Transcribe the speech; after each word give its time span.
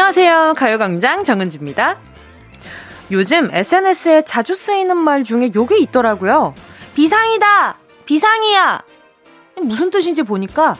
안녕하세요. 0.00 0.54
가요광장 0.56 1.24
정은지입니다. 1.24 1.98
요즘 3.10 3.50
SNS에 3.52 4.22
자주 4.22 4.54
쓰이는 4.54 4.96
말 4.96 5.24
중에 5.24 5.50
요게 5.54 5.76
있더라고요. 5.76 6.54
비상이다! 6.94 7.76
비상이야! 8.06 8.82
무슨 9.60 9.90
뜻인지 9.90 10.22
보니까 10.22 10.74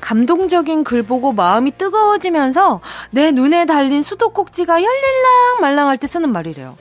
감동적인 0.00 0.84
글 0.84 1.02
보고 1.02 1.32
마음이 1.32 1.72
뜨거워지면서 1.78 2.80
내 3.10 3.32
눈에 3.32 3.66
달린 3.66 4.02
수도꼭지가 4.04 4.74
열릴랑 4.74 5.60
말랑할 5.60 5.98
때 5.98 6.06
쓰는 6.06 6.30
말이래요. 6.30 6.76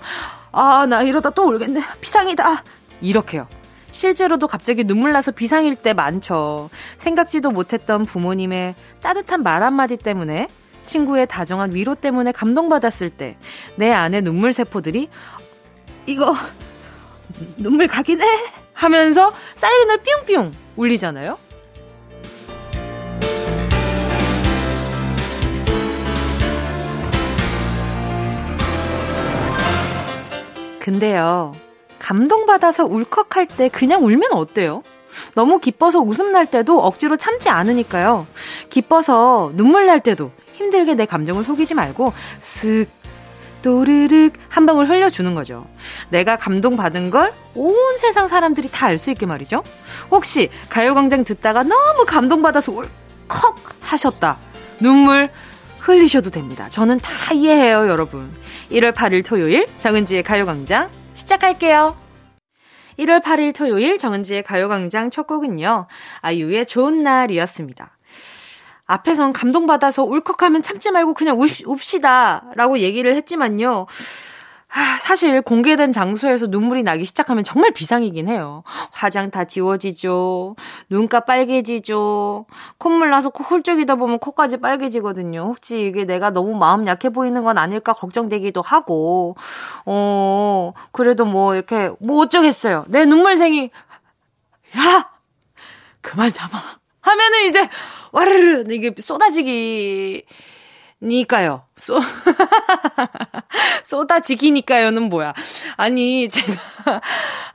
아, 0.52 0.85
나 0.85 1.02
이러다 1.02 1.31
또 1.31 1.47
울겠네. 1.47 1.81
비상이다. 2.02 2.63
이렇게요. 3.02 3.47
실제로도 3.89 4.47
갑자기 4.47 4.83
눈물 4.83 5.11
나서 5.11 5.31
비상일 5.31 5.73
때 5.73 5.94
많죠. 5.94 6.69
생각지도 6.99 7.49
못했던 7.49 8.05
부모님의 8.05 8.75
따뜻한 9.02 9.41
말 9.41 9.63
한마디 9.63 9.97
때문에 9.97 10.47
친구의 10.89 11.27
다정한 11.27 11.73
위로 11.75 11.93
때문에 11.95 12.31
감동받았을 12.31 13.11
때 13.11 13.38
내 13.75 13.91
안에 13.91 14.21
눈물 14.21 14.52
세포들이 14.53 15.07
이거 16.07 16.35
눈물 17.57 17.88
가긴 17.88 18.21
해 18.21 18.25
하면서 18.73 19.31
사이렌을 19.55 19.99
뿅뿅 20.25 20.52
울리잖아요. 20.75 21.38
근데요. 30.80 31.53
감동받아서 32.00 32.85
울컥할 32.85 33.45
때 33.45 33.69
그냥 33.69 34.03
울면 34.03 34.33
어때요? 34.33 34.81
너무 35.35 35.59
기뻐서 35.59 36.00
웃음 36.00 36.31
날 36.31 36.45
때도 36.45 36.80
억지로 36.81 37.17
참지 37.17 37.50
않으니까요. 37.50 38.25
기뻐서 38.69 39.52
눈물 39.53 39.85
날 39.85 40.00
때도 40.00 40.31
힘들게 40.59 40.93
내 40.93 41.05
감정을 41.05 41.43
속이지 41.45 41.73
말고 41.73 42.11
쓱 42.41 42.88
또르륵 43.61 44.33
한 44.49 44.66
방울 44.66 44.85
흘려주는 44.88 45.33
거죠. 45.35 45.66
내가 46.09 46.38
감동받은 46.38 47.09
걸 47.09 47.33
온 47.55 47.97
세상 47.97 48.27
사람들이 48.27 48.69
다 48.71 48.88
알 48.88 48.97
수 48.97 49.09
있게 49.11 49.25
말이죠. 49.25 49.63
혹시 50.11 50.49
가요광장 50.69 51.23
듣다가 51.25 51.63
너무 51.63 52.05
감동받아서 52.05 52.71
울컥 52.71 53.57
하셨다. 53.81 54.38
눈물 54.79 55.29
흘리셔도 55.79 56.29
됩니다. 56.29 56.67
저는 56.69 56.99
다 56.99 57.33
이해해요, 57.33 57.88
여러분. 57.89 58.31
1월 58.71 58.94
8일 58.94 59.25
토요일 59.25 59.66
정은지의 59.79 60.23
가요광장 60.23 60.89
시작할게요. 61.16 61.97
1월 62.99 63.21
8일 63.23 63.53
토요일 63.55 63.97
정은지의 63.97 64.44
가요광장 64.44 65.09
첫 65.09 65.25
곡은요. 65.27 65.88
아이유의 66.21 66.66
좋은 66.66 67.03
날이었습니다. 67.03 67.97
앞에선 68.89 69.33
감동받아서 69.33 70.03
울컥하면 70.03 70.63
참지 70.63 70.89
말고 70.89 71.13
그냥 71.13 71.37
웁시다 71.37 72.45
라고 72.55 72.79
얘기를 72.79 73.15
했지만요. 73.15 73.85
사실 74.99 75.41
공개된 75.41 75.91
장소에서 75.91 76.47
눈물이 76.47 76.81
나기 76.83 77.05
시작하면 77.05 77.43
정말 77.43 77.71
비상이긴 77.71 78.27
해요. 78.27 78.63
화장 78.91 79.29
다 79.29 79.45
지워지죠. 79.45 80.55
눈가 80.89 81.19
빨개지죠. 81.21 82.45
콧물 82.79 83.11
나서 83.11 83.29
코 83.29 83.43
훌쩍이다 83.43 83.95
보면 83.95 84.17
코까지 84.17 84.57
빨개지거든요. 84.57 85.41
혹시 85.41 85.81
이게 85.81 86.05
내가 86.05 86.31
너무 86.31 86.55
마음 86.55 86.87
약해 86.87 87.09
보이는 87.09 87.43
건 87.43 87.59
아닐까 87.59 87.93
걱정되기도 87.93 88.61
하고. 88.63 89.35
어, 89.85 90.73
그래도 90.91 91.25
뭐 91.25 91.53
이렇게 91.53 91.91
뭐 91.99 92.23
어쩌겠어요. 92.23 92.85
내 92.88 93.05
눈물생이 93.05 93.69
야! 94.78 95.09
그만 96.01 96.33
참아. 96.33 96.59
하면은 97.01 97.45
이제 97.47 97.69
와르르 98.12 98.72
이게 98.74 98.94
쏟아지기 99.00 100.25
니까요. 101.02 101.64
쏟, 101.78 102.02
쏟아지기니까요는 103.84 105.03
뭐야. 105.03 105.34
아니, 105.78 106.28
제가, 106.28 107.02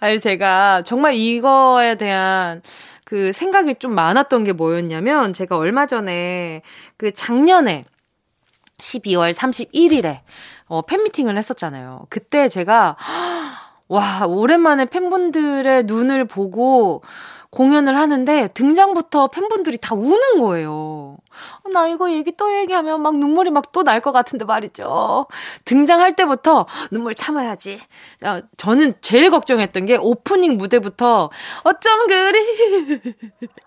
아니, 0.00 0.18
제가 0.18 0.82
정말 0.84 1.14
이거에 1.14 1.96
대한 1.96 2.62
그 3.04 3.32
생각이 3.32 3.76
좀 3.76 3.94
많았던 3.94 4.44
게 4.44 4.52
뭐였냐면, 4.52 5.34
제가 5.34 5.58
얼마 5.58 5.86
전에 5.86 6.62
그 6.96 7.12
작년에 7.12 7.84
12월 8.78 9.34
31일에 9.34 10.20
어, 10.66 10.82
팬미팅을 10.82 11.36
했었잖아요. 11.36 12.06
그때 12.08 12.48
제가, 12.48 12.96
와, 13.88 14.24
오랜만에 14.26 14.86
팬분들의 14.86 15.84
눈을 15.84 16.24
보고, 16.24 17.02
공연을 17.54 17.96
하는데 17.96 18.48
등장부터 18.48 19.28
팬분들이 19.28 19.78
다 19.78 19.94
우는 19.94 20.40
거예요. 20.40 21.16
어, 21.62 21.68
나 21.72 21.86
이거 21.86 22.10
얘기 22.10 22.32
또 22.36 22.52
얘기하면 22.52 23.00
막 23.00 23.16
눈물이 23.16 23.50
막 23.50 23.70
또 23.72 23.82
날 23.84 24.00
것 24.00 24.10
같은데 24.12 24.44
말이죠. 24.44 25.26
등장할 25.64 26.16
때부터 26.16 26.66
눈물 26.90 27.14
참아야지. 27.14 27.80
어, 28.24 28.40
저는 28.56 28.94
제일 29.02 29.30
걱정했던 29.30 29.86
게 29.86 29.96
오프닝 29.96 30.56
무대부터 30.56 31.30
어쩜 31.62 32.06
그리 32.08 33.14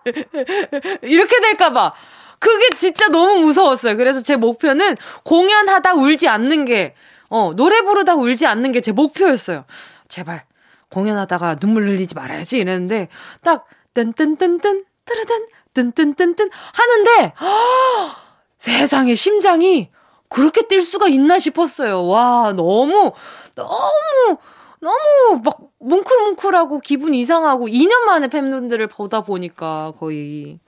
이렇게 1.04 1.40
될까봐. 1.42 1.94
그게 2.40 2.70
진짜 2.76 3.08
너무 3.08 3.42
무서웠어요. 3.42 3.98
그래서 3.98 4.22
제 4.22 4.36
목표는 4.36 4.96
공연하다 5.24 5.96
울지 5.96 6.28
않는 6.28 6.66
게, 6.66 6.94
어, 7.30 7.52
노래 7.56 7.82
부르다 7.82 8.16
울지 8.16 8.46
않는 8.46 8.74
게 8.74 8.82
제 8.82 8.92
목표였어요. 8.92 9.66
제발, 10.08 10.44
공연하다가 10.90 11.56
눈물 11.56 11.88
흘리지 11.88 12.14
말아야지 12.16 12.60
이랬는데, 12.60 13.08
딱, 13.44 13.66
뜬뜬뜬뜬 13.98 14.86
따라단 15.06 15.48
뜬뜬뜬뜬 15.74 16.50
하는데 16.74 17.34
허, 17.42 18.16
세상에 18.60 19.16
심장이 19.16 19.90
그렇게 20.30 20.62
뛸 20.68 20.84
수가 20.84 21.08
있나 21.08 21.40
싶었어요. 21.40 22.06
와 22.06 22.54
너무 22.54 23.14
너무 23.56 24.38
너무 24.80 25.42
막 25.44 25.58
뭉클뭉클하고 25.80 26.80
기분 26.82 27.16
이상하고 27.16 27.68
2년 27.68 28.02
만에 28.02 28.28
팬분들을 28.28 28.86
보다 28.88 29.22
보니까 29.22 29.94
거의 29.98 30.60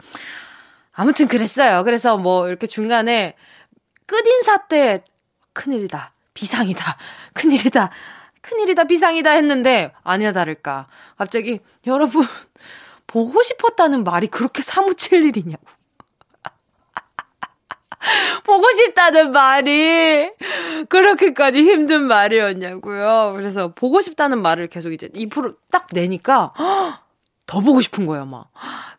아무튼 0.91 1.27
그랬어요. 1.27 1.83
그래서 1.83 2.17
뭐 2.17 2.47
이렇게 2.47 2.65
중간에 2.65 3.35
끝인사 4.07 4.65
때 4.67 5.03
큰일이다. 5.53 6.13
비상이다. 6.33 6.97
큰일이다. 7.35 7.91
큰일이다. 8.41 8.85
비상이다 8.85 9.31
했는데 9.31 9.93
아니나 10.03 10.31
다를까. 10.31 10.87
갑자기 11.15 11.59
여러분 11.85 12.25
보고 13.09 13.41
싶었다는 13.41 14.03
말이 14.03 14.27
그렇게 14.27 14.61
사무칠 14.61 15.25
일이냐고. 15.25 15.63
보고 18.45 18.71
싶다는 18.71 19.31
말이 19.31 20.29
그렇게까지 20.89 21.63
힘든 21.63 22.03
말이었냐고요. 22.03 23.33
그래서 23.35 23.73
보고 23.73 23.99
싶다는 24.01 24.41
말을 24.43 24.67
계속 24.67 24.93
이제 24.93 25.07
2%딱 25.09 25.87
내니까 25.91 26.53
더 27.47 27.59
보고 27.61 27.81
싶은 27.81 28.05
거예요, 28.05 28.25
막. 28.25 28.51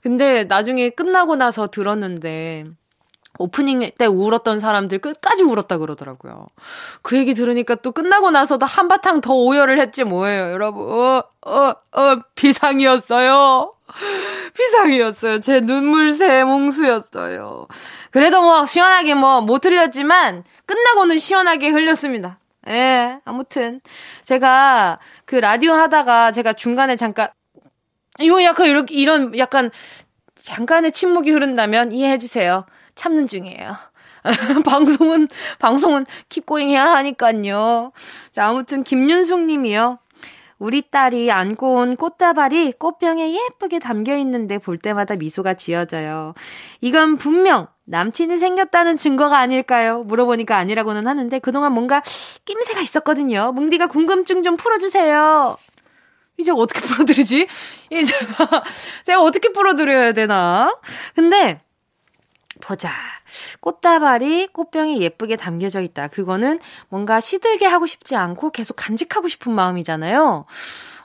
근데 0.03 0.42
나중에 0.42 0.91
끝나고 0.91 1.37
나서 1.37 1.69
들었는데 1.69 2.65
오프닝 3.38 3.92
때 3.97 4.06
울었던 4.06 4.59
사람들 4.59 4.98
끝까지 4.98 5.44
울었다 5.44 5.78
그러더라고요. 5.78 6.48
그 7.03 7.16
얘기 7.16 7.32
들으니까 7.34 7.77
또 7.77 7.92
끝나고 7.92 8.32
나서도 8.32 8.66
한바탕 8.66 9.21
더 9.21 9.34
오열을 9.34 9.78
했지 9.78 10.03
뭐예요, 10.03 10.50
여러분. 10.50 10.91
어, 10.91 11.22
어, 11.47 11.75
어, 11.92 12.19
비상이었어요. 12.34 13.72
비상이었어요. 14.55 15.41
제 15.41 15.61
눈물새 15.61 16.45
몽수였어요. 16.45 17.67
그래도 18.11 18.43
뭐 18.43 18.67
시원하게 18.67 19.15
뭐 19.15 19.41
못 19.41 19.65
흘렸지만 19.65 20.45
끝나고는 20.66 21.19
시원하게 21.19 21.71
흘렸습니다. 21.71 22.39
예, 22.69 23.19
아무튼 23.25 23.81
제가 24.25 24.98
그 25.25 25.37
라디오 25.37 25.72
하다가 25.72 26.31
제가 26.33 26.53
중간에 26.53 26.97
잠깐 26.97 27.28
이거 28.19 28.42
약간 28.42 28.66
이렇게 28.66 28.95
이런 28.95 29.37
약간 29.39 29.71
잠깐의 30.37 30.92
침묵이 30.92 31.31
흐른다면 31.31 31.92
이해해 31.92 32.19
주세요. 32.19 32.66
참는 32.95 33.27
중이에요. 33.27 33.77
방송은 34.66 35.28
방송은 35.59 36.04
킵고잉 36.28 36.69
해야 36.69 36.92
하니까요. 36.92 37.92
자, 38.31 38.47
아무튼 38.48 38.83
김윤숙 38.83 39.41
님이요. 39.47 39.98
우리 40.60 40.83
딸이 40.83 41.33
안고 41.33 41.74
온 41.77 41.97
꽃다발이 41.97 42.74
꽃병에 42.78 43.33
예쁘게 43.34 43.78
담겨 43.78 44.16
있는데 44.18 44.59
볼 44.59 44.77
때마다 44.77 45.16
미소가 45.16 45.54
지어져요. 45.54 46.34
이건 46.83 47.16
분명 47.16 47.66
남친이 47.86 48.36
생겼다는 48.36 48.98
증거가 48.98 49.39
아닐까요? 49.39 50.04
물어보니까 50.04 50.57
아니라고는 50.59 51.09
하는데 51.09 51.39
그동안 51.41 51.72
뭔가 51.72 52.03
낌새가 52.45 52.80
있었거든요. 52.83 53.53
뭉디가 53.53 53.86
궁금증 53.86 54.42
좀 54.42 54.57
풀어주세요. 54.59 55.57
이제 56.36 56.53
어떻게 56.53 56.80
풀어드리지? 56.80 57.47
이 57.91 58.04
제가, 58.04 58.63
제가 59.04 59.22
어떻게 59.22 59.51
풀어드려야 59.53 60.13
되나? 60.13 60.78
근데, 61.15 61.63
보자. 62.60 62.91
꽃다발이 63.60 64.48
꽃병에 64.53 64.98
예쁘게 64.98 65.36
담겨져 65.36 65.80
있다. 65.80 66.09
그거는 66.09 66.60
뭔가 66.89 67.21
시들게 67.21 67.66
하고 67.66 67.86
싶지 67.86 68.16
않고 68.16 68.51
계속 68.51 68.74
간직하고 68.74 69.28
싶은 69.28 69.53
마음이잖아요. 69.53 70.45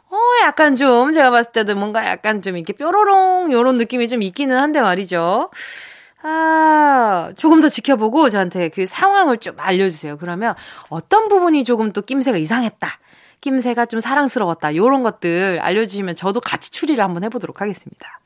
어, 0.10 0.18
약간 0.44 0.76
좀, 0.76 1.12
제가 1.12 1.32
봤을 1.32 1.52
때도 1.52 1.76
뭔가 1.76 2.06
약간 2.08 2.42
좀 2.42 2.56
이렇게 2.56 2.74
뾰로롱, 2.74 3.52
요런 3.52 3.78
느낌이 3.78 4.08
좀 4.08 4.22
있기는 4.22 4.56
한데 4.56 4.82
말이죠. 4.82 5.50
아, 6.22 7.32
조금 7.38 7.60
더 7.60 7.68
지켜보고 7.70 8.30
저한테 8.30 8.70
그 8.70 8.86
상황을 8.86 9.38
좀 9.38 9.56
알려주세요. 9.60 10.18
그러면 10.18 10.56
어떤 10.90 11.28
부분이 11.28 11.64
조금 11.64 11.92
또 11.92 12.02
낌새가 12.02 12.38
이상했다. 12.38 12.88
낌새가 13.42 13.86
좀 13.86 14.00
사랑스러웠다. 14.00 14.76
요런 14.76 15.04
것들 15.04 15.60
알려주시면 15.62 16.16
저도 16.16 16.40
같이 16.40 16.72
추리를 16.72 17.04
한번 17.04 17.24
해보도록 17.24 17.62
하겠습니다. 17.62 18.20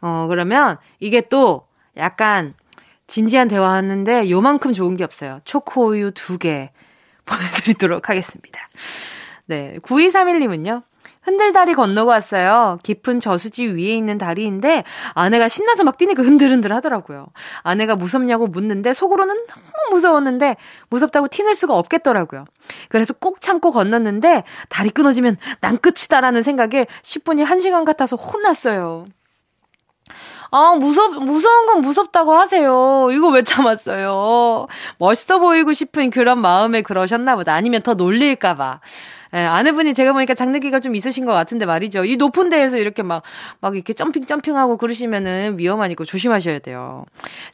어, 0.00 0.26
그러면 0.28 0.78
이게 0.98 1.20
또 1.20 1.65
약간 1.96 2.54
진지한 3.06 3.48
대화였는데 3.48 4.30
요만큼 4.30 4.72
좋은 4.72 4.96
게 4.96 5.04
없어요. 5.04 5.40
초코우유 5.44 6.12
두 6.12 6.38
개 6.38 6.70
보내드리도록 7.26 8.08
하겠습니다. 8.08 8.60
네. 9.46 9.78
9231님은요. 9.82 10.82
흔들다리 11.22 11.74
건너고 11.74 12.10
왔어요. 12.10 12.78
깊은 12.84 13.18
저수지 13.18 13.66
위에 13.66 13.96
있는 13.96 14.16
다리인데 14.16 14.84
아내가 15.12 15.48
신나서 15.48 15.82
막 15.82 15.98
뛰니까 15.98 16.22
흔들흔들 16.22 16.72
하더라고요. 16.72 17.26
아내가 17.64 17.96
무섭냐고 17.96 18.46
묻는데 18.46 18.92
속으로는 18.92 19.34
너무 19.34 19.90
무서웠는데 19.90 20.56
무섭다고 20.88 21.26
티낼 21.26 21.56
수가 21.56 21.74
없겠더라고요. 21.74 22.44
그래서 22.90 23.12
꼭 23.12 23.40
참고 23.40 23.72
건넜는데 23.72 24.44
다리 24.68 24.90
끊어지면 24.90 25.36
난 25.60 25.78
끝이다라는 25.78 26.44
생각에 26.44 26.86
10분이 27.02 27.44
1시간 27.44 27.84
같아서 27.84 28.14
혼났어요. 28.14 29.06
아, 30.50 30.74
무섭, 30.78 31.22
무서운 31.24 31.66
건 31.66 31.80
무섭다고 31.80 32.34
하세요. 32.34 33.08
이거 33.12 33.28
왜 33.30 33.42
참았어요? 33.42 34.66
멋있어 34.98 35.38
보이고 35.38 35.72
싶은 35.72 36.10
그런 36.10 36.40
마음에 36.40 36.82
그러셨나 36.82 37.36
보다. 37.36 37.54
아니면 37.54 37.82
더 37.82 37.94
놀릴까봐. 37.94 38.80
예, 39.34 39.38
아내분이 39.38 39.92
제가 39.92 40.12
보니까 40.12 40.34
장르기가 40.34 40.78
좀 40.80 40.94
있으신 40.94 41.26
것 41.26 41.32
같은데 41.32 41.66
말이죠. 41.66 42.04
이 42.04 42.16
높은 42.16 42.48
데에서 42.48 42.78
이렇게 42.78 43.02
막, 43.02 43.22
막 43.60 43.74
이렇게 43.74 43.92
점핑 43.92 44.24
점핑하고 44.24 44.76
그러시면은 44.76 45.58
위험하니까 45.58 46.04
조심하셔야 46.04 46.60
돼요. 46.60 47.04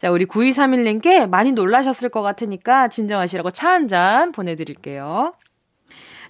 자, 0.00 0.10
우리 0.10 0.26
9231님께 0.26 1.26
많이 1.28 1.52
놀라셨을 1.52 2.10
것 2.10 2.20
같으니까 2.22 2.88
진정하시라고 2.88 3.50
차 3.50 3.68
한 3.72 3.88
잔 3.88 4.32
보내드릴게요. 4.32 5.32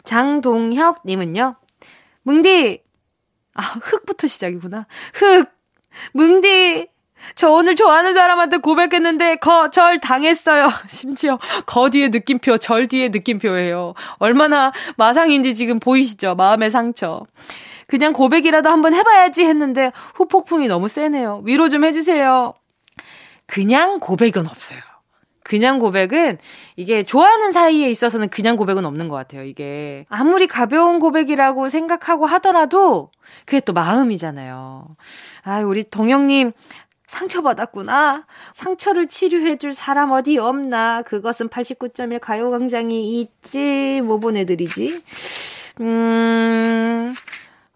장동혁님은요, 0.05 1.56
뭉디! 2.23 2.82
아, 3.55 3.62
흑부터 3.62 4.26
시작이구나. 4.29 4.87
흑! 5.14 5.49
뭉디! 6.12 6.89
저 7.37 7.50
오늘 7.50 7.77
좋아하는 7.77 8.15
사람한테 8.15 8.59
고백했는데 8.59 9.37
거 9.37 9.69
절 9.71 9.99
당했어요. 9.99 10.69
심지어 10.89 11.39
거 11.67 11.89
뒤에 11.91 12.09
느낌표, 12.09 12.59
절 12.59 12.89
뒤에 12.89 13.09
느낌표예요. 13.11 13.94
얼마나 14.19 14.73
마상인지 14.97 15.55
지금 15.55 15.79
보이시죠? 15.79 16.35
마음의 16.35 16.71
상처. 16.71 17.23
그냥 17.87 18.12
고백이라도 18.12 18.71
한번 18.71 18.94
해봐야지 18.94 19.44
했는데 19.44 19.93
후폭풍이 20.15 20.67
너무 20.67 20.89
세네요. 20.89 21.43
위로 21.44 21.69
좀 21.69 21.85
해주세요. 21.85 22.55
그냥 23.47 24.00
고백은 24.00 24.47
없어요. 24.47 24.81
그냥 25.45 25.79
고백은 25.79 26.38
이게 26.77 27.03
좋아하는 27.03 27.53
사이에 27.53 27.91
있어서는 27.91 28.31
그냥 28.31 28.56
고백은 28.56 28.87
없는 28.87 29.09
것 29.09 29.17
같아요. 29.17 29.43
이게 29.43 30.06
아무리 30.09 30.47
가벼운 30.47 30.99
고백이라고 31.00 31.69
생각하고 31.69 32.27
하더라도 32.27 33.11
그게 33.44 33.61
또 33.61 33.73
마음이잖아요. 33.73 34.96
아, 35.44 35.61
우리 35.61 35.84
동영님 35.84 36.52
상처받았구나. 37.06 38.25
상처를 38.55 39.06
치료해줄 39.06 39.75
사람 39.75 40.12
어디 40.12 40.38
없나. 40.38 41.02
그것은 41.02 41.49
89.1 41.49 42.19
가요광장이 42.20 43.20
있지. 43.20 44.00
뭐 44.02 44.17
보내드리지? 44.17 45.02
음, 45.81 47.12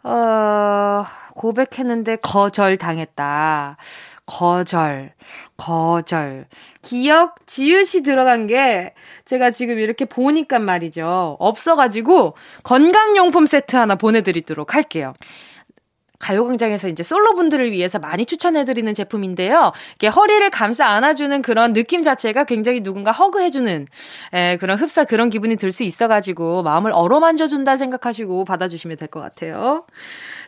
어, 0.03 1.05
고백했는데 1.35 2.17
거절 2.17 2.79
당했다. 2.79 3.77
거절, 4.27 5.13
거절. 5.57 6.47
기억, 6.83 7.47
지읒이 7.47 8.03
들어간 8.03 8.47
게 8.47 8.95
제가 9.25 9.51
지금 9.51 9.79
이렇게 9.79 10.05
보니까 10.05 10.59
말이죠. 10.59 11.37
없어가지고 11.39 12.35
건강용품 12.65 13.47
세트 13.47 13.77
하나 13.77 13.95
보내드리도록 13.95 14.75
할게요. 14.75 15.15
가요광장에서 16.19 16.89
이제 16.89 17.03
솔로분들을 17.03 17.71
위해서 17.73 17.99
많이 17.99 18.27
추천해드리는 18.27 18.95
제품인데요. 18.95 19.73
이게 19.97 20.09
허리를 20.09 20.49
감싸 20.51 20.87
안아주는 20.87 21.43
그런 21.43 21.73
느낌 21.73 22.03
자체가 22.03 22.45
굉장히 22.45 22.81
누군가 22.83 23.13
허그해주는 23.13 23.87
에, 24.33 24.57
그런 24.57 24.79
흡사 24.79 25.05
그런 25.05 25.31
기분이 25.31 25.57
들 25.57 25.73
수 25.73 25.83
있어가지고 25.85 26.63
마음을 26.63 26.93
어루만져준다 26.93 27.77
생각하시고 27.77 28.45
받아주시면 28.45 28.97
될 28.97 29.09
것 29.09 29.21
같아요. 29.21 29.85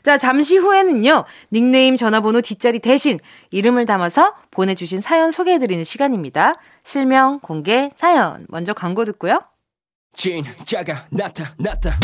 자, 0.02 0.16
잠시 0.16 0.56
후에는요, 0.56 1.24
닉네임 1.52 1.96
전화번호 1.96 2.40
뒷자리 2.40 2.78
대신 2.78 3.18
이름을 3.50 3.84
담아서 3.86 4.34
보내주신 4.50 5.00
사연 5.00 5.30
소개해드리는 5.30 5.84
시간입니다. 5.84 6.54
실명, 6.84 7.40
공개, 7.40 7.90
사연. 7.94 8.46
먼저 8.48 8.72
광고 8.72 9.04
듣고요. 9.04 9.42
진짜가 10.14 11.04
나타났다. 11.10 11.96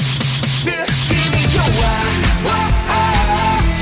느낌이 0.67 1.49
좋아. 1.53 2.24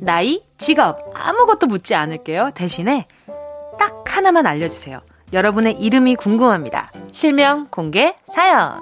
나이, 0.00 0.40
직업 0.58 0.98
아무것도 1.14 1.66
묻지 1.66 1.94
않을게요. 1.94 2.52
대신에 2.54 3.06
딱 3.78 4.04
하나만 4.06 4.46
알려주세요. 4.46 5.00
여러분의 5.32 5.74
이름이 5.74 6.16
궁금합니다. 6.16 6.90
실명, 7.12 7.68
공개, 7.70 8.14
사연. 8.34 8.80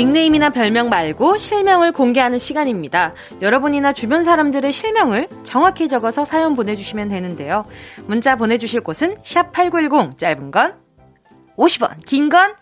닉네임이나 0.00 0.48
별명 0.48 0.88
말고 0.88 1.36
실명을 1.36 1.92
공개하는 1.92 2.38
시간입니다. 2.38 3.12
여러분이나 3.42 3.92
주변 3.92 4.24
사람들의 4.24 4.72
실명을 4.72 5.28
정확히 5.42 5.88
적어서 5.88 6.24
사연 6.24 6.54
보내주시면 6.54 7.10
되는데요. 7.10 7.66
문자 8.06 8.34
보내주실 8.34 8.80
곳은 8.80 9.16
샵8910, 9.22 10.16
짧은 10.16 10.50
건 10.52 10.74
50원, 11.58 12.02
긴 12.06 12.30
건 12.30 12.54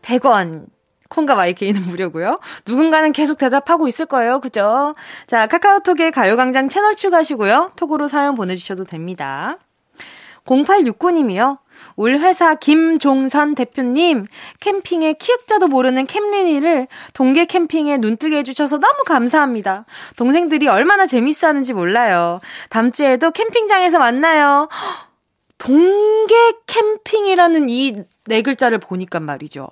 100원. 0.00 0.64
콩과 1.10 1.34
마이케이는 1.34 1.82
무료고요. 1.82 2.40
누군가는 2.66 3.12
계속 3.12 3.36
대답하고 3.36 3.86
있을 3.86 4.06
거예요. 4.06 4.40
그죠? 4.40 4.94
자, 5.26 5.46
카카오톡에 5.46 6.10
가요광장 6.10 6.68
채널 6.70 6.96
추가하시고요. 6.96 7.72
톡으로 7.76 8.08
사연 8.08 8.34
보내주셔도 8.34 8.84
됩니다. 8.84 9.58
0869님이요. 10.46 11.58
울 11.96 12.18
회사 12.18 12.54
김종선 12.54 13.54
대표님, 13.54 14.26
캠핑에 14.60 15.14
키읔자도 15.14 15.68
모르는 15.68 16.06
캠린이를 16.06 16.88
동계 17.14 17.46
캠핑에 17.46 17.98
눈뜨게 17.98 18.38
해주셔서 18.38 18.78
너무 18.78 19.04
감사합니다. 19.04 19.84
동생들이 20.16 20.68
얼마나 20.68 21.06
재밌어 21.06 21.48
하는지 21.48 21.72
몰라요. 21.72 22.40
다음 22.70 22.92
주에도 22.92 23.30
캠핑장에서 23.30 23.98
만나요. 23.98 24.68
동계 25.58 26.34
캠핑이라는 26.66 27.68
이 27.68 28.04
네 28.26 28.42
글자를 28.42 28.78
보니까 28.78 29.20
말이죠. 29.20 29.68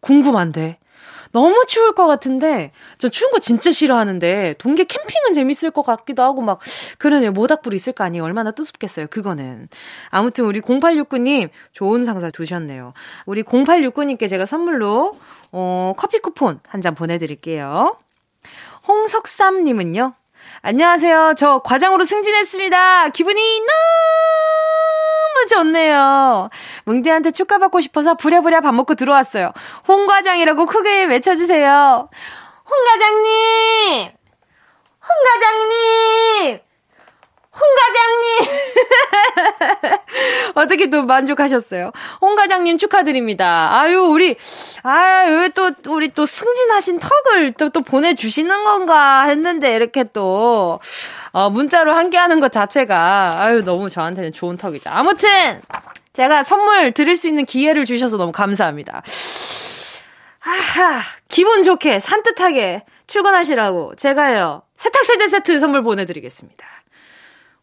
궁금한데. 0.00 0.78
너무 1.34 1.64
추울 1.66 1.92
것 1.94 2.06
같은데, 2.06 2.70
저 2.96 3.08
추운 3.08 3.32
거 3.32 3.40
진짜 3.40 3.72
싫어하는데, 3.72 4.54
동계 4.58 4.84
캠핑은 4.84 5.34
재밌을 5.34 5.72
것 5.72 5.82
같기도 5.82 6.22
하고, 6.22 6.42
막, 6.42 6.60
그러네요. 6.98 7.32
모닥불 7.32 7.74
있을 7.74 7.92
거 7.92 8.04
아니에요. 8.04 8.22
얼마나 8.24 8.52
뜨습겠어요. 8.52 9.08
그거는. 9.08 9.68
아무튼 10.10 10.44
우리 10.44 10.60
0869님, 10.60 11.50
좋은 11.72 12.04
상사 12.04 12.30
두셨네요. 12.30 12.94
우리 13.26 13.42
0869님께 13.42 14.30
제가 14.30 14.46
선물로, 14.46 15.18
어, 15.50 15.92
커피 15.96 16.20
쿠폰 16.20 16.60
한 16.68 16.80
잔 16.80 16.94
보내드릴게요. 16.94 17.96
홍석삼님은요, 18.86 20.12
안녕하세요. 20.62 21.34
저 21.36 21.60
과장으로 21.64 22.04
승진했습니다. 22.04 23.08
기분이 23.08 23.40
너무 23.58 23.68
좋네요. 25.46 26.50
뭉디한테 26.84 27.30
축하받고 27.32 27.80
싶어서 27.80 28.14
부랴부랴 28.14 28.60
밥 28.60 28.74
먹고 28.74 28.94
들어왔어요. 28.94 29.52
홍 29.88 30.06
과장이라고 30.06 30.66
크게 30.66 31.04
외쳐주세요. 31.04 32.08
홍 32.70 32.84
과장님! 32.84 34.10
홍 35.02 35.16
과장님! 35.24 36.60
홍 37.54 37.60
과장님! 37.76 38.54
어떻게 40.56 40.90
또 40.90 41.02
만족하셨어요? 41.02 41.92
홍 42.20 42.34
과장님 42.34 42.78
축하드립니다. 42.78 43.68
아유, 43.72 44.00
우리, 44.00 44.36
아유, 44.82 45.50
또, 45.54 45.70
우리 45.88 46.08
또 46.08 46.26
승진하신 46.26 46.98
턱을 46.98 47.52
또, 47.52 47.68
또 47.68 47.80
보내주시는 47.80 48.64
건가 48.64 49.24
했는데, 49.24 49.74
이렇게 49.76 50.04
또, 50.04 50.80
어, 51.34 51.50
문자로 51.50 51.92
함께 51.92 52.16
하는 52.16 52.38
것 52.38 52.52
자체가, 52.52 53.42
아유, 53.42 53.64
너무 53.64 53.90
저한테는 53.90 54.32
좋은 54.32 54.56
턱이죠. 54.56 54.88
아무튼, 54.88 55.60
제가 56.12 56.44
선물 56.44 56.92
드릴 56.92 57.16
수 57.16 57.26
있는 57.26 57.44
기회를 57.44 57.86
주셔서 57.86 58.16
너무 58.16 58.30
감사합니다. 58.30 59.02
아하, 60.40 61.02
기분 61.28 61.64
좋게, 61.64 61.98
산뜻하게 61.98 62.84
출근하시라고 63.08 63.96
제가요, 63.96 64.62
세탁 64.76 65.04
세제 65.04 65.26
세트 65.26 65.58
선물 65.58 65.82
보내드리겠습니다. 65.82 66.64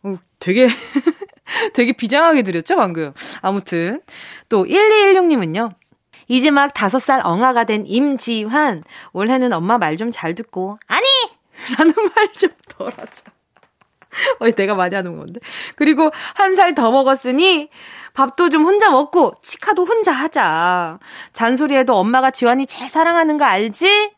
어, 0.03 0.15
되게, 0.39 0.67
되게 1.73 1.93
비장하게 1.93 2.41
드렸죠, 2.41 2.75
방금. 2.75 3.13
아무튼. 3.41 4.01
또, 4.49 4.65
1216님은요. 4.65 5.71
이제 6.27 6.51
막 6.51 6.73
다섯 6.73 6.99
살 6.99 7.21
엉아가 7.23 7.63
된 7.63 7.85
임지환. 7.85 8.83
올해는 9.13 9.53
엄마 9.53 9.77
말 9.77 9.95
좀 9.95 10.11
잘 10.11 10.35
듣고, 10.35 10.77
아니! 10.87 11.05
라는 11.77 11.93
말 12.15 12.33
좀 12.37 12.49
덜하자. 12.67 13.31
어, 14.39 14.49
내가 14.51 14.75
많이 14.75 14.95
하는 14.95 15.17
건데. 15.17 15.39
그리고 15.75 16.11
한 16.35 16.55
살 16.55 16.75
더 16.75 16.91
먹었으니, 16.91 17.69
밥도 18.13 18.49
좀 18.49 18.63
혼자 18.65 18.89
먹고, 18.89 19.33
치카도 19.41 19.85
혼자 19.85 20.11
하자. 20.11 20.99
잔소리해도 21.33 21.95
엄마가 21.95 22.31
지환이 22.31 22.65
제일 22.67 22.89
사랑하는 22.89 23.37
거 23.37 23.45
알지? 23.45 24.11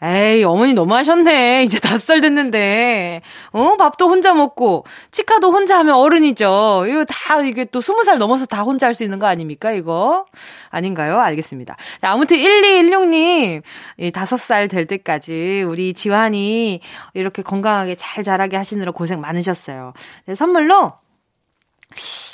에이, 0.00 0.44
어머니 0.44 0.74
너무하셨네. 0.74 1.64
이제 1.64 1.80
다섯 1.80 1.98
살 1.98 2.20
됐는데. 2.20 3.20
어, 3.50 3.76
밥도 3.76 4.08
혼자 4.08 4.32
먹고, 4.32 4.84
치카도 5.10 5.50
혼자 5.50 5.76
하면 5.80 5.96
어른이죠. 5.96 6.84
이거 6.88 7.04
다, 7.04 7.40
이게 7.42 7.64
또 7.64 7.80
스무 7.80 8.04
살 8.04 8.16
넘어서 8.18 8.46
다 8.46 8.62
혼자 8.62 8.86
할 8.86 8.94
수 8.94 9.02
있는 9.02 9.18
거 9.18 9.26
아닙니까, 9.26 9.72
이거? 9.72 10.24
아닌가요? 10.70 11.18
알겠습니다. 11.18 11.76
자, 12.00 12.10
아무튼 12.12 12.36
1216님, 12.38 13.62
이 13.98 14.10
다섯 14.12 14.36
살 14.38 14.68
될 14.68 14.86
때까지 14.86 15.64
우리 15.66 15.94
지환이 15.94 16.80
이렇게 17.14 17.42
건강하게 17.42 17.96
잘 17.96 18.22
자라게 18.22 18.56
하시느라 18.56 18.92
고생 18.92 19.20
많으셨어요. 19.20 19.94
네, 20.26 20.34
선물로, 20.36 20.92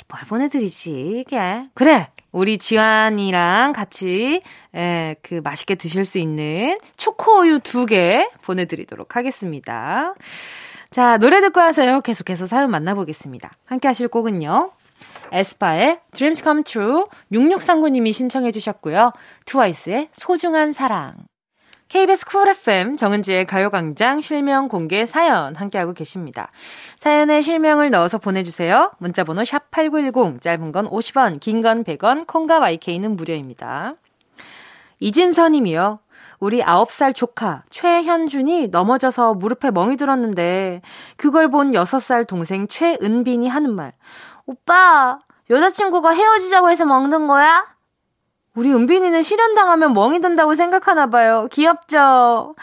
뭘 0.07 0.21
보내드리지, 0.29 1.23
이게. 1.25 1.65
그래! 1.73 2.09
우리 2.35 2.57
지환이랑 2.57 3.71
같이 3.71 4.41
에, 4.75 5.15
그 5.21 5.35
맛있게 5.41 5.75
드실 5.75 6.03
수 6.03 6.17
있는 6.19 6.77
초코우유 6.97 7.59
두 7.61 7.85
개 7.85 8.27
보내드리도록 8.43 9.15
하겠습니다. 9.15 10.13
자, 10.91 11.17
노래 11.17 11.39
듣고 11.39 11.61
와서요. 11.61 12.01
계속해서 12.01 12.45
사연 12.45 12.71
만나보겠습니다. 12.71 13.51
함께 13.65 13.87
하실 13.87 14.09
곡은요. 14.09 14.69
에스파의 15.31 15.99
Dreams 16.11 16.43
Come 16.43 16.63
True 16.63 17.03
6639님이 17.31 18.11
신청해 18.11 18.51
주셨고요. 18.51 19.13
트와이스의 19.45 20.09
소중한 20.11 20.73
사랑. 20.73 21.15
KBS 21.95 22.25
쿨 22.25 22.49
FM 22.49 22.97
정은지의 22.97 23.45
가요광장 23.45 24.19
실명 24.19 24.67
공개 24.67 25.05
사연 25.05 25.55
함께하고 25.55 25.93
계십니다. 25.93 26.51
사연에 26.99 27.41
실명을 27.41 27.89
넣어서 27.89 28.17
보내주세요. 28.17 28.91
문자번호 28.97 29.43
샵8910 29.43 30.41
짧은 30.41 30.73
건 30.73 30.89
50원 30.89 31.39
긴 31.39 31.61
건 31.61 31.85
100원 31.85 32.27
콩과 32.27 32.59
YK는 32.59 33.15
무료입니다. 33.15 33.93
이진서님이요. 34.99 35.99
우리 36.41 36.61
9살 36.61 37.15
조카 37.15 37.63
최현준이 37.69 38.67
넘어져서 38.67 39.35
무릎에 39.35 39.71
멍이 39.71 39.95
들었는데 39.95 40.81
그걸 41.15 41.49
본 41.49 41.71
6살 41.71 42.27
동생 42.27 42.67
최은빈이 42.67 43.47
하는 43.47 43.73
말. 43.73 43.93
오빠 44.45 45.19
여자친구가 45.49 46.11
헤어지자고 46.11 46.69
해서 46.69 46.85
먹는 46.85 47.27
거야? 47.27 47.65
우리 48.55 48.73
은빈이는 48.73 49.21
실현당하면 49.21 49.93
멍이 49.93 50.21
든다고 50.21 50.53
생각하나 50.55 51.07
봐요. 51.07 51.47
귀엽죠? 51.51 52.55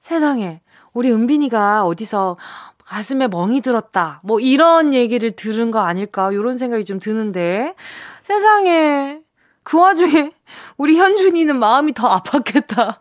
세상에. 0.00 0.62
우리 0.94 1.12
은빈이가 1.12 1.84
어디서 1.84 2.38
가슴에 2.84 3.28
멍이 3.28 3.60
들었다. 3.60 4.20
뭐 4.24 4.40
이런 4.40 4.94
얘기를 4.94 5.30
들은 5.30 5.70
거 5.70 5.80
아닐까? 5.80 6.32
이런 6.32 6.56
생각이 6.56 6.84
좀 6.86 6.98
드는데. 6.98 7.74
세상에. 8.22 9.20
그 9.62 9.78
와중에 9.78 10.32
우리 10.78 10.96
현준이는 10.96 11.58
마음이 11.58 11.92
더 11.92 12.08
아팠겠다. 12.08 12.96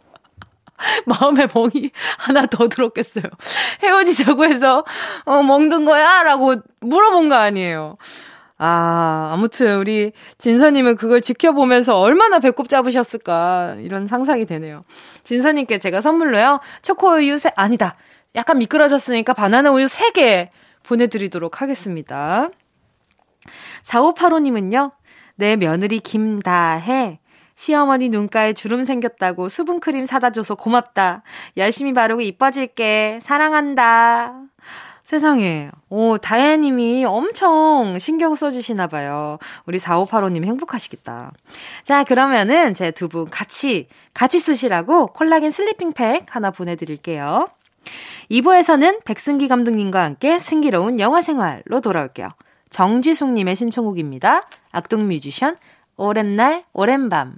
마음에 1.07 1.47
멍이 1.53 1.91
하나 2.17 2.45
더 2.45 2.67
들었겠어요. 2.67 3.23
헤어지자고 3.81 4.43
해서, 4.45 4.83
어, 5.23 5.41
멍든 5.43 5.85
거야? 5.85 6.23
라고 6.23 6.55
물어본 6.81 7.29
거 7.29 7.35
아니에요. 7.35 7.95
아, 8.59 9.29
아무튼 9.33 9.77
우리 9.77 10.11
진서님은 10.39 10.95
그걸 10.95 11.21
지켜보면서 11.21 11.97
얼마나 11.97 12.39
배꼽 12.39 12.69
잡으셨을까 12.69 13.77
이런 13.79 14.07
상상이 14.07 14.45
되네요. 14.45 14.83
진서님께 15.23 15.77
제가 15.77 16.01
선물로요 16.01 16.59
초코우유 16.81 17.37
세 17.37 17.51
아니다 17.55 17.95
약간 18.35 18.57
미끄러졌으니까 18.57 19.33
바나나 19.33 19.71
우유 19.71 19.85
3개 19.85 20.49
보내드리도록 20.83 21.61
하겠습니다. 21.61 22.49
4585님은요 23.83 24.91
내 25.35 25.55
며느리 25.55 25.99
김다해 25.99 27.19
시어머니 27.57 28.09
눈가에 28.09 28.53
주름 28.53 28.85
생겼다고 28.85 29.49
수분크림 29.49 30.05
사다 30.05 30.29
줘서 30.29 30.53
고맙다. 30.53 31.23
열심히 31.57 31.91
바르고 31.91 32.21
이뻐질게. 32.21 33.19
사랑한다. 33.21 34.43
세상에. 35.07 35.71
오, 35.87 36.17
다혜님이 36.17 37.05
엄청 37.05 37.97
신경 37.97 38.35
써주시나 38.35 38.87
봐요. 38.87 39.37
우리 39.65 39.77
4585님 39.79 40.43
행복하시겠다. 40.43 41.31
자, 41.83 42.03
그러면은 42.03 42.73
제 42.73 42.91
두 42.91 43.07
분 43.07 43.29
같이, 43.29 43.87
같이 44.13 44.37
쓰시라고 44.37 45.07
콜라겐 45.07 45.49
sleeping 45.51 45.93
팩 45.93 46.25
하나 46.35 46.51
보내드릴게요. 46.51 47.47
2부에서는 48.29 49.05
백승기 49.05 49.47
감독님과 49.47 50.03
함께 50.03 50.39
승기로운 50.39 50.99
영화 50.99 51.21
생활로 51.21 51.79
돌아올게요. 51.79 52.27
정지숙님의 52.69 53.55
신청곡입니다. 53.55 54.43
악동 54.73 55.07
뮤지션, 55.07 55.55
오랜 55.95 56.35
날, 56.35 56.65
오랜 56.73 57.07
밤. 57.07 57.37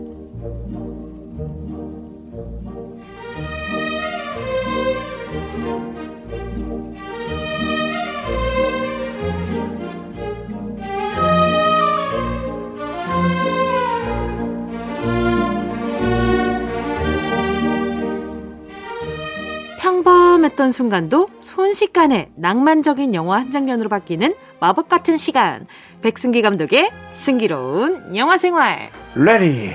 평범했던 20.01 20.71
순간도 20.71 21.27
순식간에 21.39 22.31
낭만적인 22.35 23.13
영화 23.13 23.37
한 23.37 23.51
장면으로 23.51 23.89
바뀌는 23.89 24.33
마법 24.59 24.89
같은 24.89 25.17
시간. 25.17 25.67
백승기 26.01 26.41
감독의 26.41 26.91
승기로운 27.11 28.15
영화 28.15 28.37
생활. 28.37 28.89
Ready, 29.15 29.73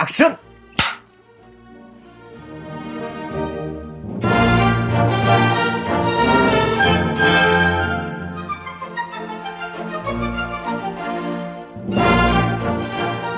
action! 0.00 0.36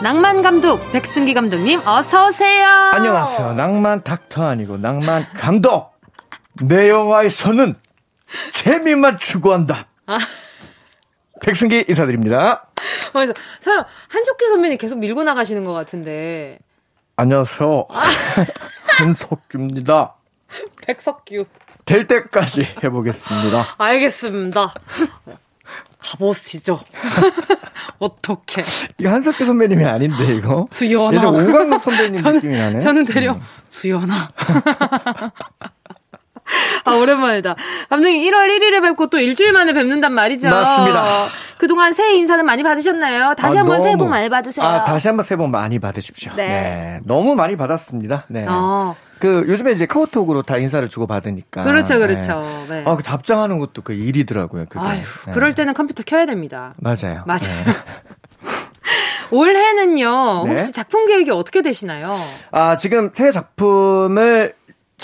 낭만 0.03 0.43
감독 0.43 0.93
백승기 0.93 1.33
감독님 1.33 1.81
어서 1.87 2.27
오세요. 2.27 2.69
안녕하세요. 2.93 3.55
낭만 3.55 4.03
닥터 4.03 4.45
아니고 4.47 4.77
낭만 4.77 5.25
감독. 5.35 5.94
내 6.63 6.89
영화에서는 6.89 7.75
재미만 8.53 9.19
추구한다. 9.19 9.87
아. 10.07 10.19
백승기 11.43 11.87
인사드립니다. 11.89 12.67
그래서 13.13 13.33
한석규 14.09 14.47
선배님 14.49 14.79
계속 14.79 14.99
밀고 14.99 15.25
나가시는 15.25 15.65
것 15.65 15.73
같은데. 15.73 16.59
안녕하세요. 17.17 17.87
아. 17.91 18.03
한석규입니다. 18.99 20.15
백석규. 20.87 21.45
될 21.85 22.07
때까지 22.07 22.67
해보겠습니다. 22.83 23.75
알겠습니다. 23.79 24.73
가보시죠. 25.99 26.81
어떻게? 27.99 28.63
이거 28.99 29.11
한석규 29.11 29.45
선배님이 29.45 29.85
아닌데 29.85 30.35
이거. 30.37 30.67
수연아. 30.71 31.17
예전 31.17 31.35
오광록 31.35 31.83
선배님 31.83 32.17
저는, 32.17 32.35
느낌이 32.37 32.57
나네. 32.57 32.79
저는 32.81 33.05
되려 33.05 33.33
음. 33.33 33.43
수연아. 33.69 34.15
아, 36.85 36.93
오랜만이다. 36.95 37.55
감독님 37.89 38.23
1월 38.31 38.49
1일에 38.49 38.83
뵙고 38.83 39.07
또 39.09 39.19
일주일 39.19 39.53
만에 39.53 39.73
뵙는단 39.73 40.13
말이죠. 40.13 40.51
맞습니다. 40.51 41.27
그동안 41.59 41.93
새해 41.93 42.15
인사는 42.15 42.45
많이 42.45 42.63
받으셨나요? 42.63 43.35
다시 43.35 43.57
아, 43.57 43.61
한번 43.61 43.77
너무, 43.77 43.85
새해 43.85 43.97
복 43.97 44.09
많이 44.09 44.29
받으세요. 44.29 44.67
아, 44.67 44.85
다시 44.85 45.09
한번 45.09 45.25
새해 45.25 45.37
복 45.37 45.49
많이 45.49 45.79
받으십시오. 45.79 46.33
네. 46.37 46.47
네. 46.47 47.01
너무 47.05 47.35
많이 47.35 47.57
받았습니다. 47.57 48.25
네. 48.29 48.47
어. 48.49 48.95
그 49.19 49.45
요즘에 49.49 49.73
이제 49.73 49.87
카카오톡으로 49.87 50.43
다 50.43 50.59
인사를 50.59 50.87
주고 50.89 51.07
받으니까. 51.07 51.63
그렇죠, 51.65 51.99
그렇죠. 51.99 52.67
네. 52.69 52.85
아, 52.87 52.97
그 52.97 53.03
답장하는 53.03 53.59
것도 53.59 53.83
그 53.83 53.93
일이더라고요. 53.93 54.67
그게. 54.69 54.85
아유, 54.85 55.01
네. 55.27 55.33
그럴 55.33 55.55
때는 55.55 55.73
컴퓨터 55.73 56.03
켜야 56.03 56.27
됩니다. 56.27 56.75
맞아요. 56.77 57.23
맞아요. 57.27 57.65
네. 57.65 57.73
올해는요, 59.31 60.45
네. 60.45 60.51
혹시 60.51 60.73
작품 60.73 61.07
계획이 61.07 61.31
어떻게 61.31 61.63
되시나요? 61.63 62.17
아, 62.51 62.77
지금 62.77 63.11
새 63.15 63.31
작품을 63.33 64.53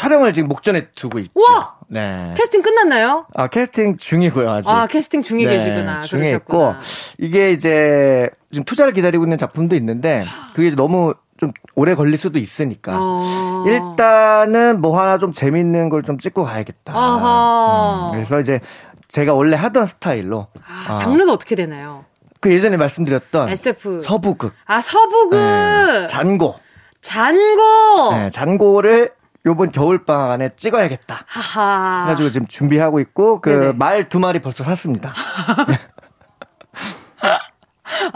촬영을 0.00 0.32
지금 0.32 0.48
목전에 0.48 0.88
두고 0.94 1.18
있죠. 1.18 1.32
우와! 1.34 1.74
네. 1.88 2.32
캐스팅 2.36 2.62
끝났나요? 2.62 3.26
아, 3.34 3.48
캐스팅 3.48 3.98
중이고요, 3.98 4.50
아직. 4.50 4.70
아, 4.70 4.86
캐스팅 4.86 5.22
중에 5.22 5.44
네, 5.44 5.50
계시구나. 5.58 6.00
중에 6.00 6.20
그러셨구나. 6.30 6.70
있고, 6.70 6.74
이게 7.18 7.52
이제 7.52 8.30
지금 8.50 8.64
투자를 8.64 8.94
기다리고 8.94 9.24
있는 9.24 9.36
작품도 9.36 9.76
있는데, 9.76 10.24
그게 10.54 10.74
너무 10.74 11.12
좀 11.38 11.50
오래 11.74 11.94
걸릴 11.94 12.16
수도 12.18 12.38
있으니까. 12.38 12.96
어. 12.98 13.64
일단은 13.66 14.80
뭐 14.80 14.98
하나 14.98 15.18
좀 15.18 15.32
재밌는 15.32 15.90
걸 15.90 16.02
좀 16.02 16.18
찍고 16.18 16.44
가야겠다. 16.44 16.94
아하. 16.96 18.06
음, 18.08 18.12
그래서 18.12 18.40
이제 18.40 18.60
제가 19.08 19.34
원래 19.34 19.54
하던 19.56 19.84
스타일로. 19.86 20.46
아, 20.66 20.92
어, 20.92 20.96
장르가 20.96 21.32
어떻게 21.32 21.56
되나요? 21.56 22.06
그 22.40 22.50
예전에 22.54 22.78
말씀드렸던 22.78 23.50
SF. 23.50 24.00
서부극. 24.02 24.54
아, 24.64 24.80
서부극. 24.80 25.38
네, 25.38 26.06
잔고. 26.06 26.54
잔고. 27.02 28.12
네, 28.14 28.30
잔고를 28.30 29.12
요번 29.46 29.72
겨울방학 29.72 30.30
안에 30.32 30.50
찍어야겠다. 30.56 31.24
하하. 31.26 32.02
해가지고 32.04 32.30
지금 32.30 32.46
준비하고 32.46 33.00
있고, 33.00 33.40
그. 33.40 33.72
말 33.76 34.08
두 34.08 34.18
마리 34.20 34.40
벌써 34.40 34.64
샀습니다. 34.64 35.12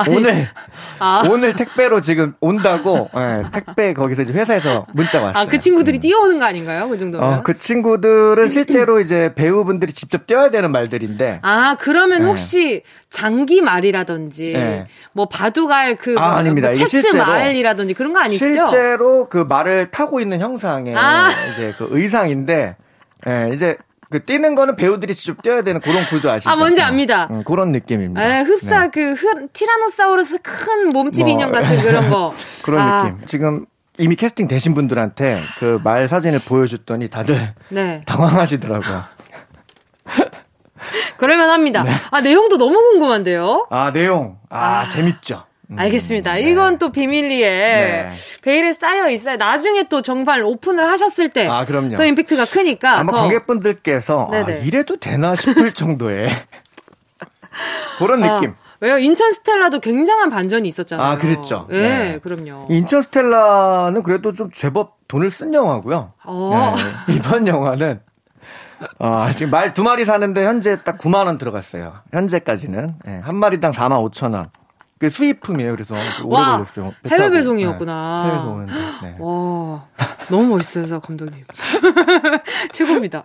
오늘, 0.09 0.49
아. 0.99 1.23
오늘 1.31 1.55
택배로 1.55 2.01
지금 2.01 2.35
온다고, 2.41 3.11
예, 3.17 3.45
택배 3.53 3.95
거기서 3.95 4.23
이제 4.23 4.33
회사에서 4.33 4.87
문자가 4.93 5.27
왔어요. 5.27 5.43
아, 5.43 5.47
그 5.47 5.59
친구들이 5.59 5.99
뛰어오는 5.99 6.39
거 6.39 6.45
아닌가요? 6.45 6.89
그 6.89 6.99
정도면? 6.99 7.33
어, 7.33 7.43
그 7.43 7.59
친구들은 7.59 8.49
실제로 8.49 9.01
이제 9.01 9.33
배우분들이 9.35 9.93
직접 9.93 10.27
뛰어야 10.27 10.51
되는 10.51 10.71
말들인데, 10.71 11.41
아, 11.43 11.77
그러면 11.79 12.21
네. 12.23 12.27
혹시 12.27 12.83
장기 13.11 13.61
말이라든지, 13.61 14.53
네. 14.53 14.87
뭐 15.13 15.29
바둑알 15.29 15.97
그, 15.97 16.15
아, 16.19 16.29
뭐, 16.29 16.37
아닙니다. 16.37 16.69
뭐 16.69 16.73
체스 16.73 17.15
말이라든지 17.17 17.95
그런 17.95 18.13
거 18.13 18.21
아니시죠? 18.21 18.67
실제로 18.69 19.29
그 19.29 19.39
말을 19.39 19.91
타고 19.91 20.21
있는 20.21 20.41
형상의 20.41 20.97
아. 20.97 21.29
이제 21.53 21.73
그 21.79 21.89
의상인데, 21.91 22.77
예, 23.27 23.51
이제 23.53 23.77
그 24.15 24.25
뛰는 24.25 24.55
거는 24.55 24.77
배우들이 24.77 25.13
직접 25.17 25.43
뛰어야 25.43 25.63
되는 25.63 25.81
그런 25.81 26.05
구조 26.07 26.31
아시죠? 26.31 26.49
아, 26.49 26.55
뭔지 26.55 26.81
압니다. 26.81 27.27
음, 27.33 27.43
그런 27.43 27.73
느낌입니다. 27.73 28.23
에, 28.25 28.43
흡사 28.43 28.83
네. 28.85 28.91
그 28.93 29.15
흐, 29.15 29.49
티라노사우루스 29.53 30.39
큰 30.41 30.91
몸집 30.91 31.25
뭐, 31.25 31.33
인형 31.33 31.51
같은 31.51 31.81
그런 31.83 32.09
거. 32.11 32.33
그런 32.65 32.81
아, 32.81 33.03
느낌. 33.03 33.27
지금 33.27 33.67
이미 33.99 34.15
캐스팅 34.15 34.47
되신 34.47 34.73
분들한테 34.75 35.41
그 35.59 35.81
말 35.83 36.07
사진을 36.07 36.39
보여줬더니 36.47 37.11
다들 37.11 37.55
네. 37.71 38.03
당황하시더라고요. 38.07 39.03
그럴만 41.19 41.51
합니다. 41.51 41.83
네. 41.83 41.91
아, 42.13 42.21
내용도 42.21 42.57
너무 42.57 42.79
궁금한데요? 42.93 43.67
아, 43.71 43.93
내용. 43.93 44.39
아, 44.49 44.83
아. 44.83 44.89
재밌죠. 44.89 45.43
음, 45.75 45.79
알겠습니다. 45.79 46.35
네. 46.35 46.51
이건 46.51 46.79
또 46.79 46.91
비밀리에 46.93 47.49
네. 47.51 48.09
베일에 48.43 48.73
쌓여 48.73 49.09
있어요. 49.11 49.37
나중에 49.37 49.85
또 49.89 50.03
정말 50.03 50.43
오픈을 50.43 50.89
하셨을 50.89 51.29
때더 51.31 51.53
아, 51.53 51.65
그럼요. 51.65 52.03
임팩트가 52.03 52.47
크니까 52.47 52.99
아마 52.99 53.13
더 53.13 53.19
관객분들께서 53.19 54.31
아. 54.33 54.39
이래도 54.51 54.97
되나 54.99 55.35
싶을 55.35 55.73
정도의 55.75 56.29
그런 57.99 58.23
아, 58.25 58.35
느낌. 58.37 58.55
왜요? 58.81 58.99
인천 58.99 59.33
스텔라도 59.33 59.81
굉장한 59.81 60.29
반전이 60.31 60.69
있었잖아요. 60.69 61.07
아, 61.13 61.17
그랬죠. 61.17 61.67
예, 61.71 61.81
네. 61.81 62.19
그럼요. 62.23 62.67
인터스텔라는 62.69 64.03
그래도 64.03 64.33
좀 64.33 64.51
제법 64.53 64.97
돈을 65.09 65.31
쓴 65.31 65.55
영화고요. 65.55 66.13
어. 66.25 66.75
네, 67.09 67.15
이번 67.15 67.47
영화는 67.47 68.01
어, 68.99 69.27
지금 69.35 69.51
말 69.51 69.73
두 69.73 69.83
마리 69.85 70.05
사는데 70.05 70.45
현재 70.45 70.83
딱 70.83 70.99
9만 70.99 71.25
원 71.27 71.39
들어갔어요. 71.39 71.95
현재까지는 72.13 72.91
네, 73.07 73.21
한 73.25 73.37
마리당 73.37 73.73
4만 73.73 74.11
5천 74.11 74.35
원. 74.35 74.51
그 74.99 75.11
수입품이에요. 75.11 75.73
그래서 75.75 75.95
오래 76.25 76.39
와, 76.41 76.53
걸렸어요. 76.53 76.95
배 77.03 77.17
해외. 77.17 77.31
배송이었구나. 77.31 78.23
네, 78.25 78.31
해외에서 78.31 78.51
오는데. 78.51 78.73
네. 79.03 79.17
와, 79.19 79.85
너무 80.31 80.47
멋있어요, 80.57 81.01
감독님. 81.01 81.45
최고입니다. 82.73 83.25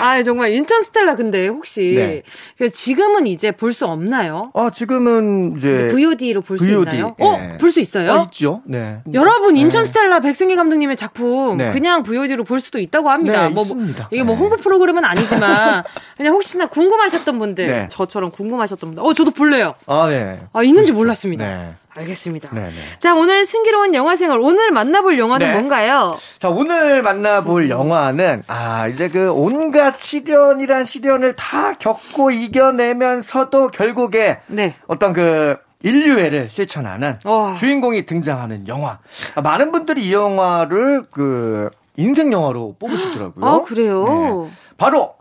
아, 0.00 0.22
정말 0.22 0.52
인천 0.52 0.82
스텔라 0.82 1.14
근데 1.16 1.46
혹시 1.48 1.92
네. 1.96 2.22
그 2.58 2.70
지금은 2.70 3.26
이제 3.26 3.50
볼 3.52 3.72
수 3.72 3.86
없나요? 3.86 4.50
아, 4.54 4.70
지금은 4.70 5.56
이제 5.56 5.88
VOD로 5.88 6.40
볼 6.42 6.58
수 6.58 6.66
있나요? 6.66 7.14
예. 7.20 7.24
어, 7.24 7.56
볼 7.58 7.70
수 7.70 7.80
있어요? 7.80 8.12
어, 8.12 8.22
있죠. 8.24 8.62
네. 8.66 8.98
여러분 9.14 9.56
인천 9.56 9.82
네. 9.82 9.88
스텔라 9.88 10.20
백승희 10.20 10.56
감독님의 10.56 10.96
작품 10.96 11.56
네. 11.58 11.70
그냥 11.70 12.02
VOD로 12.02 12.44
볼 12.44 12.60
수도 12.60 12.78
있다고 12.78 13.08
합니다. 13.10 13.42
네, 13.42 13.48
뭐, 13.48 13.64
뭐 13.64 13.76
있습니다. 13.76 14.08
이게 14.12 14.22
뭐 14.24 14.34
네. 14.34 14.40
홍보 14.40 14.56
프로그램은 14.56 15.04
아니지만 15.04 15.84
그냥 16.18 16.34
혹시나 16.34 16.66
궁금하셨던 16.66 17.38
분들 17.38 17.66
네. 17.66 17.88
저처럼 17.90 18.30
궁금하셨던 18.30 18.90
분들 18.90 19.02
어 19.04 19.12
저도 19.14 19.30
볼래요. 19.30 19.74
아, 19.86 20.08
네. 20.08 20.40
아 20.52 20.62
있는지 20.62 20.92
몰랐습니다. 21.02 21.48
네. 21.48 21.74
알겠습니다. 21.94 22.48
네, 22.54 22.62
네. 22.62 22.98
자 22.98 23.14
오늘 23.14 23.44
승기로운 23.44 23.94
영화 23.94 24.16
생활 24.16 24.38
오늘 24.40 24.70
만나볼 24.70 25.18
영화는 25.18 25.46
네. 25.46 25.52
뭔가요? 25.52 26.18
자, 26.38 26.48
오늘 26.48 27.02
만나볼 27.02 27.68
영화는, 27.68 28.44
아, 28.46 28.88
이제 28.88 29.08
그 29.08 29.30
온갖 29.30 29.94
시련이란 29.96 30.84
시련을 30.84 31.34
다 31.36 31.74
겪고 31.74 32.30
이겨내면서도 32.30 33.68
결국에 33.68 34.40
네. 34.46 34.74
어떤 34.86 35.12
그 35.12 35.56
인류애를 35.82 36.48
실천하는 36.50 37.18
와. 37.24 37.54
주인공이 37.54 38.06
등장하는 38.06 38.68
영화. 38.68 38.98
아, 39.34 39.40
많은 39.42 39.72
분들이 39.72 40.06
이 40.06 40.12
영화를 40.12 41.04
그 41.10 41.68
인생 41.96 42.32
영화로 42.32 42.76
뽑으시더라고요. 42.78 43.44
아 43.44 43.62
그래요. 43.64 44.04
네. 44.48 44.52
바로 44.78 45.14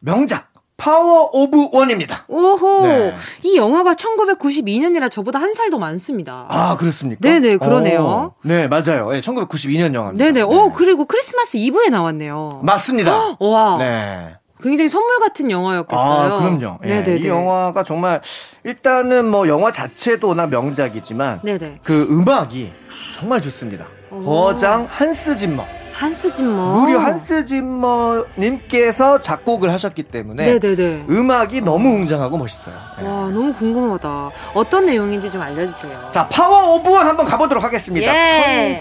명작 0.00 0.47
Power 0.88 1.28
of 1.32 1.70
One입니다. 1.72 2.24
오호 2.28 2.86
네. 2.86 3.14
이 3.42 3.56
영화가 3.56 3.94
1992년이라 3.94 5.10
저보다 5.10 5.38
한 5.40 5.52
살 5.52 5.68
더 5.70 5.76
많습니다. 5.78 6.46
아, 6.48 6.76
그렇습니까? 6.76 7.20
네네, 7.20 7.56
그러네요. 7.56 8.04
어, 8.04 8.34
네, 8.42 8.68
맞아요. 8.68 9.10
네, 9.10 9.20
1992년 9.20 9.92
영화입니다. 9.92 10.24
네네. 10.24 10.32
네. 10.32 10.42
오 10.42 10.72
그리고 10.72 11.04
크리스마스 11.04 11.56
이브에 11.56 11.88
나왔네요. 11.90 12.60
맞습니다. 12.62 13.36
와. 13.40 13.76
네. 13.78 14.36
굉장히 14.62 14.88
선물 14.88 15.18
같은 15.20 15.50
영화였겠어요. 15.50 16.00
아, 16.34 16.38
그럼요. 16.38 16.78
예, 16.84 16.88
네네네. 17.02 17.26
이 17.26 17.28
영화가 17.28 17.82
정말 17.82 18.22
일단은 18.64 19.28
뭐 19.28 19.48
영화 19.48 19.72
자체도 19.72 20.28
워낙 20.28 20.48
명작이지만 20.48 21.40
네네. 21.42 21.80
그 21.82 22.06
음악이 22.08 22.72
정말 23.18 23.42
좋습니다. 23.42 23.86
오. 24.12 24.24
거장 24.24 24.86
한스 24.88 25.36
짐머. 25.36 25.64
한스 25.98 26.32
짐머. 26.32 26.80
무려 26.80 27.00
한스 27.00 27.44
짐머님께서 27.44 29.20
작곡을 29.20 29.72
하셨기 29.72 30.04
때문에 30.04 30.58
네네네. 30.58 31.06
음악이 31.10 31.60
너무 31.62 31.88
웅장하고 31.88 32.38
멋있어요. 32.38 32.74
예. 33.00 33.04
와 33.04 33.10
너무 33.30 33.52
궁금하다. 33.52 34.30
어떤 34.54 34.86
내용인지 34.86 35.28
좀 35.28 35.42
알려주세요. 35.42 36.10
자, 36.12 36.28
Power 36.28 36.76
of 36.76 36.88
One 36.88 37.08
한번 37.08 37.26
가보도록 37.26 37.64
하겠습니다. 37.64 38.14
예. 38.14 38.80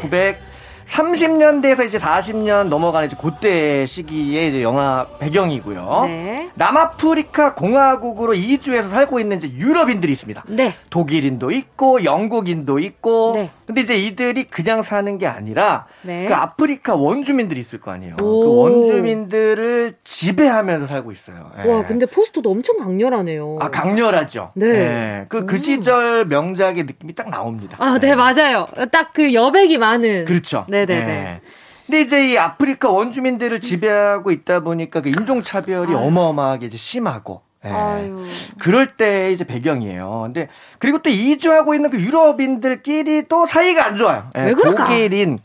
1930년대에서 0.87 1.85
이제 1.85 1.97
40년 1.97 2.69
넘어가는 2.69 3.07
이제 3.07 3.17
그때 3.19 3.85
시기의 3.85 4.49
이제 4.49 4.63
영화 4.63 5.07
배경이고요. 5.19 6.03
네. 6.05 6.49
남아프리카 6.55 7.53
공화국으로 7.55 8.33
이주해서 8.33 8.89
살고 8.89 9.19
있는 9.19 9.37
이제 9.37 9.51
유럽인들이 9.51 10.11
있습니다. 10.13 10.43
네. 10.47 10.75
독일인도 10.89 11.51
있고 11.51 12.03
영국인도 12.03 12.79
있고 12.79 13.33
네. 13.35 13.49
근데 13.65 13.81
이제 13.81 13.97
이들이 13.97 14.45
그냥 14.45 14.81
사는 14.81 15.17
게 15.17 15.27
아니라 15.27 15.87
네. 16.03 16.25
그 16.25 16.33
아프리카 16.33 16.95
원주민들이 16.95 17.59
있을 17.59 17.81
거 17.81 17.91
아니에요. 17.91 18.15
오. 18.21 18.41
그 18.41 18.55
원주민들을 18.61 19.97
지배하면서 20.03 20.87
살고 20.87 21.11
있어요. 21.11 21.51
예. 21.63 21.69
와 21.69 21.83
근데 21.85 22.05
포스터도 22.05 22.49
엄청 22.49 22.77
강렬하네요. 22.77 23.57
아 23.59 23.69
강렬하죠. 23.69 24.51
네. 24.55 24.67
예. 24.67 25.25
그, 25.27 25.45
그 25.45 25.55
음. 25.55 25.57
시절 25.57 26.25
명작의 26.25 26.85
느낌이 26.85 27.13
딱 27.13 27.29
나옵니다. 27.29 27.75
아, 27.79 27.99
네, 27.99 28.09
예. 28.11 28.15
맞아요. 28.15 28.67
딱 28.91 29.07
그 29.17 29.33
여백이 29.33 29.79
많은. 29.79 30.25
그렇죠. 30.25 30.65
네 30.69 30.76
네네. 30.85 31.09
예. 31.09 31.41
근데 31.85 32.01
이제 32.01 32.31
이 32.31 32.37
아프리카 32.37 32.89
원주민들을 32.91 33.61
지배하고 33.61 34.31
있다 34.31 34.59
보니까 34.59 35.01
그 35.01 35.09
인종차별이 35.09 35.95
아유. 35.95 35.97
어마어마하게 35.97 36.65
이제 36.65 36.77
심하고. 36.77 37.41
예. 37.65 37.69
아유. 37.69 38.25
그럴 38.59 38.97
때 38.97 39.31
이제 39.31 39.45
배경이에요. 39.45 40.21
근데 40.25 40.49
그리고 40.79 41.01
또 41.01 41.09
이주하고 41.09 41.73
있는 41.75 41.89
그 41.89 41.99
유럽인들끼리 41.99 43.27
또 43.29 43.45
사이가 43.45 43.85
안 43.85 43.95
좋아요. 43.95 44.29
예, 44.37 44.43
왜 44.45 44.53
그럴까? 44.53 44.85
독일인, 44.85 45.39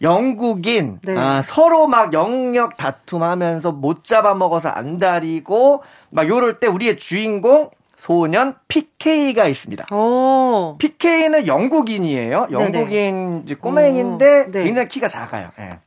영국인 0.00 0.98
네. 1.02 1.16
아, 1.16 1.42
서로 1.42 1.86
막 1.86 2.12
영역 2.12 2.76
다툼하면서 2.76 3.72
못 3.72 4.04
잡아먹어서 4.04 4.70
안달이고 4.70 5.82
막 6.10 6.28
요럴 6.28 6.58
때 6.58 6.66
우리의 6.66 6.96
주인공 6.96 7.70
소년 8.02 8.56
PK가 8.66 9.46
있습니다. 9.46 9.94
오. 9.94 10.76
PK는 10.78 11.46
영국인이에요. 11.46 12.48
영국인 12.50 13.42
이제 13.44 13.54
꼬맹인데 13.54 14.50
네. 14.50 14.64
굉장히 14.64 14.88
키가 14.88 15.06
작아요. 15.06 15.50
네. 15.56 15.78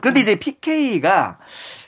그런데 0.00 0.20
이제 0.20 0.34
PK가 0.34 1.38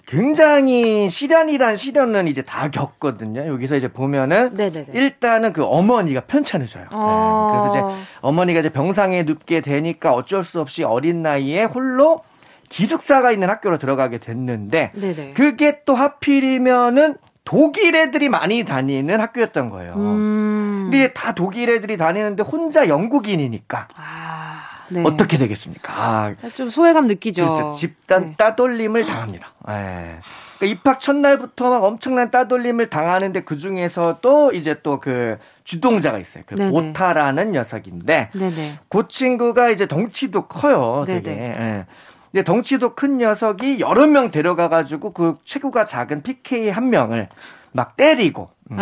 굉장히 0.06 1.10
시련이란 1.10 1.74
시련은 1.74 2.28
이제 2.28 2.42
다 2.42 2.70
겪거든요. 2.70 3.48
여기서 3.48 3.74
이제 3.74 3.88
보면은 3.88 4.54
네네네. 4.54 4.92
일단은 4.94 5.52
그 5.52 5.64
어머니가 5.64 6.20
편찮으셔요. 6.26 6.86
어. 6.92 7.48
네. 7.52 7.58
그래서 7.58 7.90
이제 7.90 8.04
어머니가 8.20 8.60
이제 8.60 8.68
병상에 8.68 9.24
눕게 9.24 9.60
되니까 9.62 10.14
어쩔 10.14 10.44
수 10.44 10.60
없이 10.60 10.84
어린 10.84 11.24
나이에 11.24 11.64
홀로 11.64 12.22
기숙사가 12.68 13.32
있는 13.32 13.50
학교로 13.50 13.78
들어가게 13.78 14.18
됐는데 14.18 14.92
네네. 14.94 15.32
그게 15.34 15.80
또 15.84 15.96
하필이면은 15.96 17.16
독일 17.50 17.96
애들이 17.96 18.28
많이 18.28 18.62
다니는 18.62 19.20
학교였던 19.20 19.70
거예요. 19.70 19.94
음. 19.94 20.88
근데 20.88 21.12
다 21.12 21.32
독일 21.32 21.68
애들이 21.70 21.96
다니는데 21.96 22.44
혼자 22.44 22.86
영국인이니까. 22.86 23.88
아. 23.96 24.62
네. 24.88 25.02
어떻게 25.04 25.36
되겠습니까? 25.36 25.92
아, 25.92 26.34
좀 26.54 26.70
소외감 26.70 27.08
느끼죠. 27.08 27.42
그렇죠. 27.42 27.76
집단 27.76 28.20
네. 28.22 28.34
따돌림을 28.38 29.04
당합니다. 29.04 29.48
네. 29.66 30.20
그러니까 30.58 30.80
입학 30.80 31.00
첫날부터 31.00 31.70
막 31.70 31.82
엄청난 31.82 32.30
따돌림을 32.30 32.88
당하는데 32.88 33.42
그 33.42 33.56
중에서도 33.56 34.52
이제 34.52 34.80
또 34.82 35.00
그 35.00 35.36
주동자가 35.64 36.18
있어요. 36.18 36.44
그 36.46 36.54
네네. 36.54 36.70
보타라는 36.70 37.50
녀석인데 37.52 38.30
네네. 38.32 38.78
그 38.88 39.08
친구가 39.08 39.70
이제 39.70 39.88
덩치도 39.88 40.46
커요. 40.46 41.04
되게. 41.04 41.30
예. 41.30 41.86
근데 42.32 42.44
덩치도 42.44 42.94
큰 42.94 43.18
녀석이 43.18 43.80
여러 43.80 44.06
명 44.06 44.30
데려가가지고 44.30 45.10
그 45.10 45.38
체구가 45.44 45.84
작은 45.84 46.22
PK 46.22 46.70
한 46.70 46.90
명을 46.90 47.28
막 47.72 47.96
때리고 47.96 48.50
음. 48.70 48.78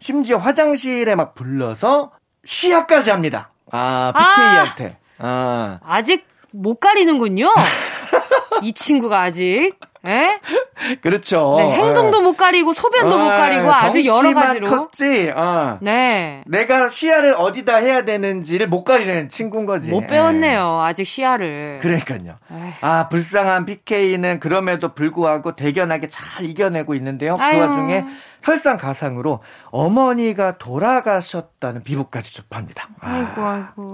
심지어 0.00 0.38
화장실에 0.38 1.14
막 1.14 1.34
불러서 1.34 2.12
쉬야까지 2.44 3.10
합니다. 3.10 3.50
아 3.70 4.12
PK한테. 4.16 4.96
아. 5.18 5.78
아. 5.82 5.94
아직 5.96 6.26
못 6.50 6.80
가리는군요. 6.80 7.52
이 8.62 8.72
친구가 8.72 9.22
아직. 9.22 9.78
에? 10.06 10.40
그렇죠. 11.02 11.56
네, 11.58 11.72
행동도 11.72 12.18
에. 12.18 12.22
못 12.22 12.36
가리고 12.36 12.72
소변도 12.72 13.18
아, 13.18 13.22
못 13.22 13.28
가리고 13.28 13.72
아주 13.72 14.04
여러 14.06 14.32
가지로. 14.32 14.68
컸지. 14.68 15.30
어. 15.36 15.78
네. 15.82 16.42
내가 16.46 16.88
시야를 16.88 17.34
어디다 17.34 17.76
해야 17.76 18.04
되는지를 18.04 18.68
못 18.68 18.84
가리는 18.84 19.28
친구인 19.28 19.66
거지. 19.66 19.90
못 19.90 20.06
배웠네요. 20.06 20.80
에. 20.82 20.88
아직 20.88 21.04
시야를. 21.04 21.80
그러니까요. 21.82 22.36
에이. 22.50 22.72
아 22.80 23.08
불쌍한 23.08 23.66
PK는 23.66 24.40
그럼에도 24.40 24.94
불구하고 24.94 25.54
대견하게 25.54 26.08
잘 26.08 26.44
이겨내고 26.46 26.94
있는데요. 26.94 27.36
그 27.36 27.42
아유. 27.42 27.58
그 27.60 27.66
와중에 27.66 28.04
설상가상으로 28.40 29.40
어머니가 29.70 30.56
돌아가셨다는 30.58 31.82
비보까지 31.82 32.34
접합니다. 32.34 32.88
아, 33.02 33.10
아이고 33.10 33.42
아이고. 33.42 33.92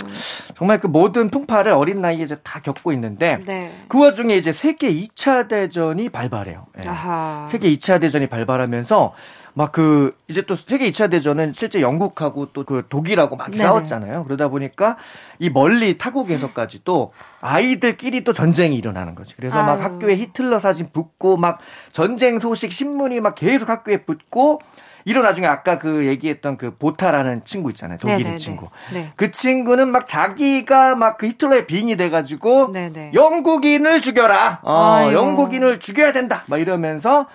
정말 0.57 0.79
그 0.79 0.87
모든 0.87 1.31
풍파를 1.31 1.73
어린 1.73 2.01
나이에 2.01 2.23
이제 2.23 2.37
다 2.45 2.61
겪고 2.61 2.93
있는데 2.93 3.39
네. 3.45 3.85
그 3.89 4.01
와중에 4.01 4.37
이제 4.37 4.53
세계 4.53 4.93
2차 4.93 5.49
대전 5.49 5.96
이 5.99 6.09
발발해요. 6.09 6.67
네. 6.77 6.83
세계 7.49 7.71
2차 7.75 8.01
대전이 8.01 8.27
발발하면서 8.29 9.15
막 9.55 9.73
그 9.73 10.13
이제 10.29 10.43
또 10.43 10.55
세계 10.55 10.91
2차 10.91 11.11
대전은 11.11 11.55
실제 11.55 11.81
영국하고 11.81 12.53
또 12.53 12.65
그 12.65 12.85
독일하고 12.91 13.37
막 13.37 13.51
네네. 13.51 13.63
싸웠잖아요. 13.63 14.25
그러다 14.25 14.49
보니까 14.49 14.99
이 15.39 15.49
멀리 15.49 15.97
타국에서까지도 15.97 17.13
아이들끼리 17.41 18.23
또 18.25 18.33
전쟁이 18.35 18.77
일어나는 18.77 19.15
거지. 19.15 19.35
그래서 19.35 19.57
아유. 19.57 19.65
막 19.65 19.83
학교에 19.83 20.17
히틀러 20.17 20.59
사진 20.59 20.89
붙고 20.93 21.39
막 21.39 21.61
전쟁 21.93 22.39
소식 22.39 22.71
신문이 22.71 23.21
막 23.21 23.35
계속 23.35 23.69
학교에 23.71 24.05
붙고 24.05 24.61
이런 25.07 25.23
나중에 25.23 25.47
아까 25.47 25.79
그 25.79 26.05
얘기했던 26.07 26.57
그 26.59 26.77
보타라는 26.77 27.45
친구 27.45 27.71
있잖아요. 27.71 27.97
독일인 27.97 28.19
네네네. 28.25 28.39
친구. 28.39 28.69
네. 28.93 29.13
그 29.15 29.31
친구는 29.31 29.89
막 29.89 30.07
자기가 30.07 30.97
막 30.97 31.17
그 31.17 31.27
히틀러의 31.29 31.67
빙이 31.67 31.97
돼가지고 31.97 32.73
네네. 32.73 33.13
영국인을 33.15 34.01
죽여라. 34.01 34.61
어, 34.65 35.09
영국인을 35.13 35.81
죽여야 35.81 36.13
된다. 36.13 36.43
막 36.47 36.61
이러면서 36.61 37.27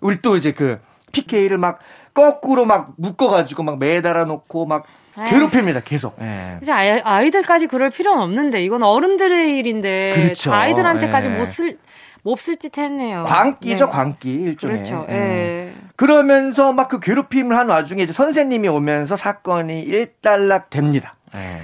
우리 0.00 0.20
또 0.22 0.36
이제 0.36 0.52
그 0.52 0.80
PK를 1.12 1.58
막 1.58 1.78
거꾸로 2.14 2.64
막 2.64 2.94
묶어가지고 2.96 3.62
막 3.62 3.78
매달아 3.78 4.24
놓고 4.24 4.64
막 4.66 4.86
괴롭힙니다, 5.14 5.80
계속. 5.80 6.16
예. 6.20 6.58
이제 6.62 6.72
아이 6.72 7.30
들까지 7.30 7.66
그럴 7.66 7.90
필요는 7.90 8.22
없는데, 8.22 8.62
이건 8.62 8.84
어른들의 8.84 9.58
일인데, 9.58 10.12
그렇죠. 10.14 10.52
아이들한테까지 10.54 11.28
예. 11.28 11.36
못 11.36 11.46
쓸, 11.46 11.76
몹쓸 12.22 12.56
짓 12.56 12.78
했네요. 12.78 13.24
광기죠, 13.24 13.86
네. 13.86 13.90
광기, 13.90 14.32
일종의. 14.32 14.76
그렇죠, 14.76 15.06
예. 15.08 15.14
예. 15.14 15.74
그러면서 15.98 16.72
막 16.72 16.88
그 16.88 17.00
괴롭힘을 17.00 17.56
한 17.56 17.68
와중에 17.68 18.04
이제 18.04 18.12
선생님이 18.12 18.68
오면서 18.68 19.16
사건이 19.16 19.80
일단락 19.80 20.70
됩니다. 20.70 21.16
예. 21.34 21.58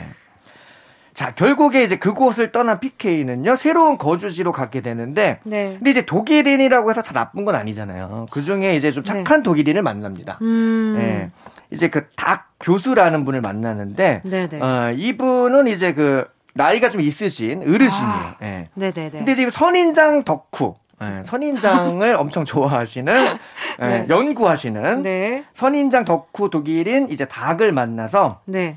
자, 1.14 1.32
결국에 1.32 1.84
이제 1.84 1.96
그곳을 1.96 2.50
떠난 2.50 2.80
PK는요, 2.80 3.54
새로운 3.54 3.96
거주지로 3.96 4.50
가게 4.50 4.80
되는데, 4.80 5.38
네. 5.44 5.76
근데 5.78 5.90
이제 5.90 6.04
독일인이라고 6.04 6.90
해서 6.90 7.00
다 7.02 7.12
나쁜 7.12 7.44
건 7.44 7.54
아니잖아요. 7.54 8.26
그 8.32 8.42
중에 8.42 8.74
이제 8.74 8.90
좀 8.90 9.04
착한 9.04 9.38
네. 9.38 9.42
독일인을 9.44 9.82
만납니다. 9.82 10.38
음. 10.42 10.96
네. 10.98 11.30
이제 11.70 11.88
그닥 11.88 12.48
교수라는 12.58 13.24
분을 13.24 13.40
만나는데, 13.40 14.22
네네. 14.24 14.48
네. 14.48 14.60
어, 14.60 14.92
이분은 14.96 15.68
이제 15.68 15.94
그, 15.94 16.26
나이가 16.54 16.90
좀 16.90 17.00
있으신 17.00 17.62
어르신이에요. 17.62 18.12
아. 18.12 18.36
네. 18.40 18.68
네네네. 18.74 19.10
근데 19.10 19.34
지금 19.36 19.50
선인장 19.52 20.24
덕후, 20.24 20.74
네, 21.10 21.22
선인장을 21.24 22.14
엄청 22.16 22.44
좋아하시는 22.44 23.38
네. 23.80 24.06
연구하시는 24.08 25.02
네. 25.02 25.44
선인장 25.54 26.04
덕후 26.04 26.50
독일인 26.50 27.08
이제 27.10 27.24
닭을 27.24 27.72
만나서 27.72 28.40
네. 28.46 28.76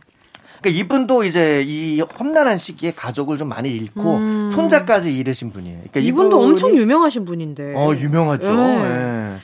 그러니까 0.61 0.81
이분도 0.81 1.23
이제 1.23 1.63
이 1.65 2.01
험난한 2.01 2.57
시기에 2.57 2.91
가족을 2.91 3.37
좀 3.37 3.49
많이 3.49 3.69
잃고 3.69 4.15
음. 4.15 4.51
손자까지 4.51 5.13
잃으신 5.15 5.51
분이에요. 5.51 5.77
그러니까 5.79 5.99
이분도 5.99 6.37
이분이, 6.37 6.49
엄청 6.49 6.75
유명하신 6.75 7.25
분인데. 7.25 7.73
어, 7.75 7.93
유명하죠. 7.93 8.55
네. 8.55 8.89
네. 8.89 9.35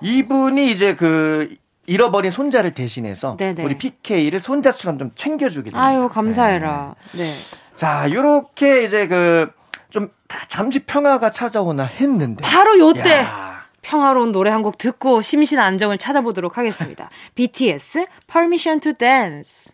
이분이 0.00 0.70
이제 0.70 0.94
그 0.94 1.56
잃어버린 1.86 2.30
손자를 2.30 2.74
대신해서 2.74 3.36
네네. 3.38 3.64
우리 3.64 3.76
PK를 3.76 4.40
손자처럼 4.40 4.98
좀 4.98 5.10
챙겨주게 5.16 5.70
됩니다. 5.70 5.84
아유 5.84 6.08
감사해라. 6.08 6.94
네. 7.12 7.24
네. 7.24 7.34
자, 7.74 8.08
요렇게 8.10 8.84
이제 8.84 9.08
그 9.08 9.50
좀 9.92 10.08
잠시 10.48 10.80
평화가 10.80 11.30
찾아오나 11.30 11.84
했는데 11.84 12.42
바로 12.42 12.78
요때 12.78 13.18
야. 13.18 13.66
평화로운 13.82 14.32
노래 14.32 14.50
한 14.50 14.62
곡 14.62 14.78
듣고 14.78 15.20
심신 15.22 15.58
안정을 15.58 15.98
찾아보도록 15.98 16.56
하겠습니다. 16.56 17.10
BTS 17.36 18.06
Permission 18.26 18.80
to 18.80 18.92
Dance. 18.94 19.72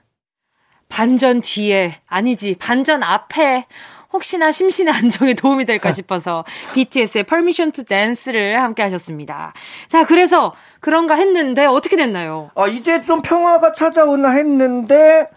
반전 0.89 1.43
뒤에, 1.43 2.01
아니지, 2.07 2.57
반전 2.59 3.03
앞에, 3.03 3.67
혹시나 4.11 4.51
심신의 4.51 4.95
안정에 4.95 5.35
도움이 5.35 5.67
될까 5.67 5.93
싶어서 5.93 6.45
BTS의 6.73 7.25
Permission 7.25 7.73
to 7.73 7.85
Dance를 7.85 8.61
함께 8.63 8.83
하셨습니다. 8.83 9.53
자, 9.89 10.07
그래서 10.07 10.55
그런가 10.81 11.15
했는데 11.15 11.67
어떻게 11.67 11.97
됐나요? 11.97 12.51
어, 12.55 12.67
이제 12.67 13.03
좀 13.03 13.21
평화가 13.21 13.73
찾아오나 13.73 14.31
했는데, 14.31 15.29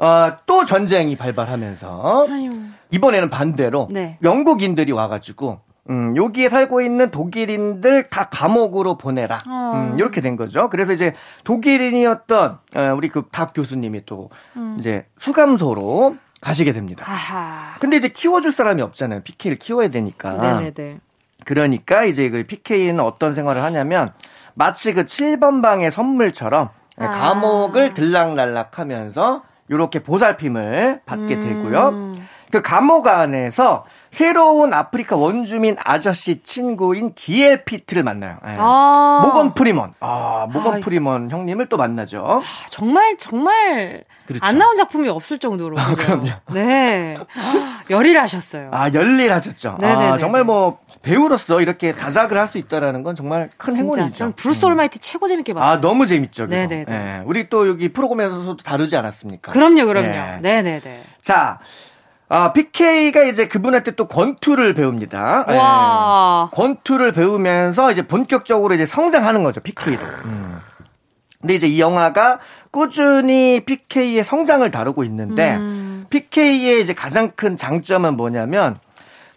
어, 0.00 0.36
또 0.46 0.64
전쟁이 0.64 1.14
발발하면서, 1.16 2.26
아유. 2.30 2.50
이번에는 2.90 3.28
반대로 3.30 3.86
네. 3.90 4.18
영국인들이 4.22 4.92
와가지고, 4.92 5.60
음, 5.90 6.16
여기에 6.16 6.48
살고 6.48 6.80
있는 6.80 7.10
독일인들 7.10 8.08
다 8.08 8.28
감옥으로 8.30 8.96
보내라. 8.96 9.38
어. 9.48 9.72
음, 9.74 9.98
이렇게 9.98 10.20
된 10.20 10.36
거죠. 10.36 10.70
그래서 10.70 10.92
이제 10.92 11.14
독일인이었던 11.44 12.58
어, 12.76 12.94
우리 12.96 13.08
그 13.08 13.22
박 13.30 13.52
교수님이 13.54 14.04
또 14.06 14.30
음. 14.56 14.76
이제 14.78 15.06
수감소로 15.18 16.16
가시게 16.40 16.72
됩니다. 16.72 17.04
아하. 17.08 17.74
근데 17.80 17.96
이제 17.96 18.08
키워줄 18.08 18.52
사람이 18.52 18.80
없잖아요. 18.82 19.22
PK를 19.22 19.58
키워야 19.58 19.88
되니까. 19.88 20.32
네네네. 20.34 20.98
그러니까 21.44 22.04
이제 22.04 22.28
그 22.30 22.44
PK는 22.46 23.00
어떤 23.00 23.34
생활을 23.34 23.62
하냐면 23.62 24.12
마치 24.54 24.92
그 24.94 25.04
7번 25.06 25.60
방의 25.62 25.90
선물처럼 25.90 26.68
아. 26.98 27.08
감옥을 27.08 27.94
들락날락 27.94 28.78
하면서 28.78 29.42
이렇게 29.70 30.00
보살핌을 30.00 31.00
받게 31.06 31.34
음. 31.36 31.40
되고요. 31.40 32.26
그 32.50 32.60
감옥 32.60 33.06
안에서 33.06 33.86
새로운 34.10 34.74
아프리카 34.74 35.16
원주민 35.16 35.76
아저씨 35.84 36.42
친구인 36.42 37.14
기엘 37.14 37.64
피트를 37.64 38.02
만나요. 38.02 38.38
네. 38.44 38.54
아~ 38.58 39.20
모건 39.24 39.54
프리먼. 39.54 39.92
아, 40.00 40.46
모건 40.52 40.74
아, 40.74 40.80
프리먼 40.80 41.30
형님을 41.30 41.66
또 41.66 41.76
만나죠. 41.76 42.24
아, 42.26 42.42
정말, 42.68 43.16
정말. 43.18 44.04
그렇죠. 44.26 44.44
안 44.44 44.58
나온 44.58 44.76
작품이 44.76 45.08
없을 45.08 45.38
정도로. 45.38 45.78
아, 45.78 45.94
그럼요. 45.94 46.28
네. 46.52 47.18
열일하셨어요. 47.88 48.70
아, 48.72 48.90
열일하셨죠. 48.92 49.78
아, 49.80 50.18
정말 50.18 50.44
뭐, 50.44 50.78
배우로서 51.02 51.60
이렇게 51.60 51.92
다작을 51.92 52.36
할 52.38 52.50
수 52.50 52.58
있다라는 52.58 53.04
건 53.04 53.14
정말 53.14 53.48
큰 53.56 53.76
행운이죠. 53.76 54.12
전 54.12 54.32
Bruce 54.32 54.64
Almighty 54.64 54.98
음. 54.98 55.00
최고 55.00 55.28
재밌게 55.28 55.54
봤어요. 55.54 55.70
아, 55.70 55.80
너무 55.80 56.08
재밌죠. 56.08 56.48
네네. 56.48 56.84
네. 56.88 57.22
우리 57.26 57.48
또 57.48 57.68
여기 57.68 57.92
프로그램에서도 57.92 58.56
다루지 58.56 58.96
않았습니까? 58.96 59.52
그럼요, 59.52 59.86
그럼요. 59.86 60.08
네. 60.08 60.38
네네네. 60.42 61.04
자, 61.22 61.60
아, 62.32 62.52
PK가 62.52 63.24
이제 63.24 63.48
그분한테 63.48 63.90
또 63.96 64.06
권투를 64.06 64.72
배웁니다. 64.72 65.46
와. 65.48 66.48
네. 66.48 66.56
권투를 66.56 67.10
배우면서 67.10 67.90
이제 67.90 68.06
본격적으로 68.06 68.72
이제 68.72 68.86
성장하는 68.86 69.42
거죠, 69.42 69.60
PK도. 69.60 70.00
음. 70.26 70.60
근데 71.40 71.54
이제 71.54 71.66
이 71.66 71.80
영화가 71.80 72.38
꾸준히 72.70 73.64
PK의 73.66 74.22
성장을 74.22 74.70
다루고 74.70 75.02
있는데, 75.04 75.56
음. 75.56 76.06
PK의 76.08 76.80
이제 76.80 76.94
가장 76.94 77.32
큰 77.34 77.56
장점은 77.56 78.16
뭐냐면, 78.16 78.78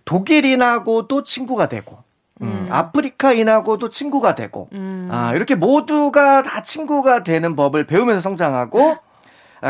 독일인하고도 0.06 1.24
친구가 1.24 1.70
되고, 1.70 1.98
음, 2.44 2.48
음. 2.48 2.68
아프리카인하고도 2.70 3.90
친구가 3.90 4.36
되고, 4.36 4.70
음. 4.74 5.10
아, 5.12 5.34
이렇게 5.34 5.56
모두가 5.56 6.44
다 6.44 6.62
친구가 6.62 7.24
되는 7.24 7.56
법을 7.56 7.88
배우면서 7.88 8.22
성장하고, 8.22 8.92
아, 8.92 9.00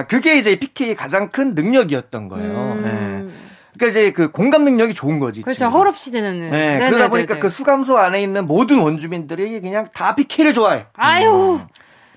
그게 0.08 0.38
이제 0.38 0.56
PK의 0.56 0.96
가장 0.96 1.30
큰 1.30 1.54
능력이었던 1.54 2.30
거예요. 2.30 2.52
음. 2.52 2.82
네. 2.84 3.34
그러니까 3.78 4.00
이제 4.00 4.12
그 4.12 4.32
공감 4.32 4.64
능력이 4.64 4.94
좋은 4.94 5.20
거지. 5.20 5.42
그렇죠. 5.42 5.68
헐없이 5.68 6.12
되는. 6.12 6.40
네. 6.40 6.48
네네네네. 6.48 6.86
그러다 6.86 7.04
네, 7.06 7.10
보니까 7.10 7.34
네, 7.36 7.40
그 7.40 7.50
수감소 7.50 7.98
안에 7.98 8.22
있는 8.22 8.48
모든 8.48 8.80
원주민들이 8.80 9.62
그냥 9.62 9.88
다 9.94 10.16
PK를 10.16 10.54
좋아해. 10.54 10.86
아유. 10.94 11.60
음. 11.62 11.68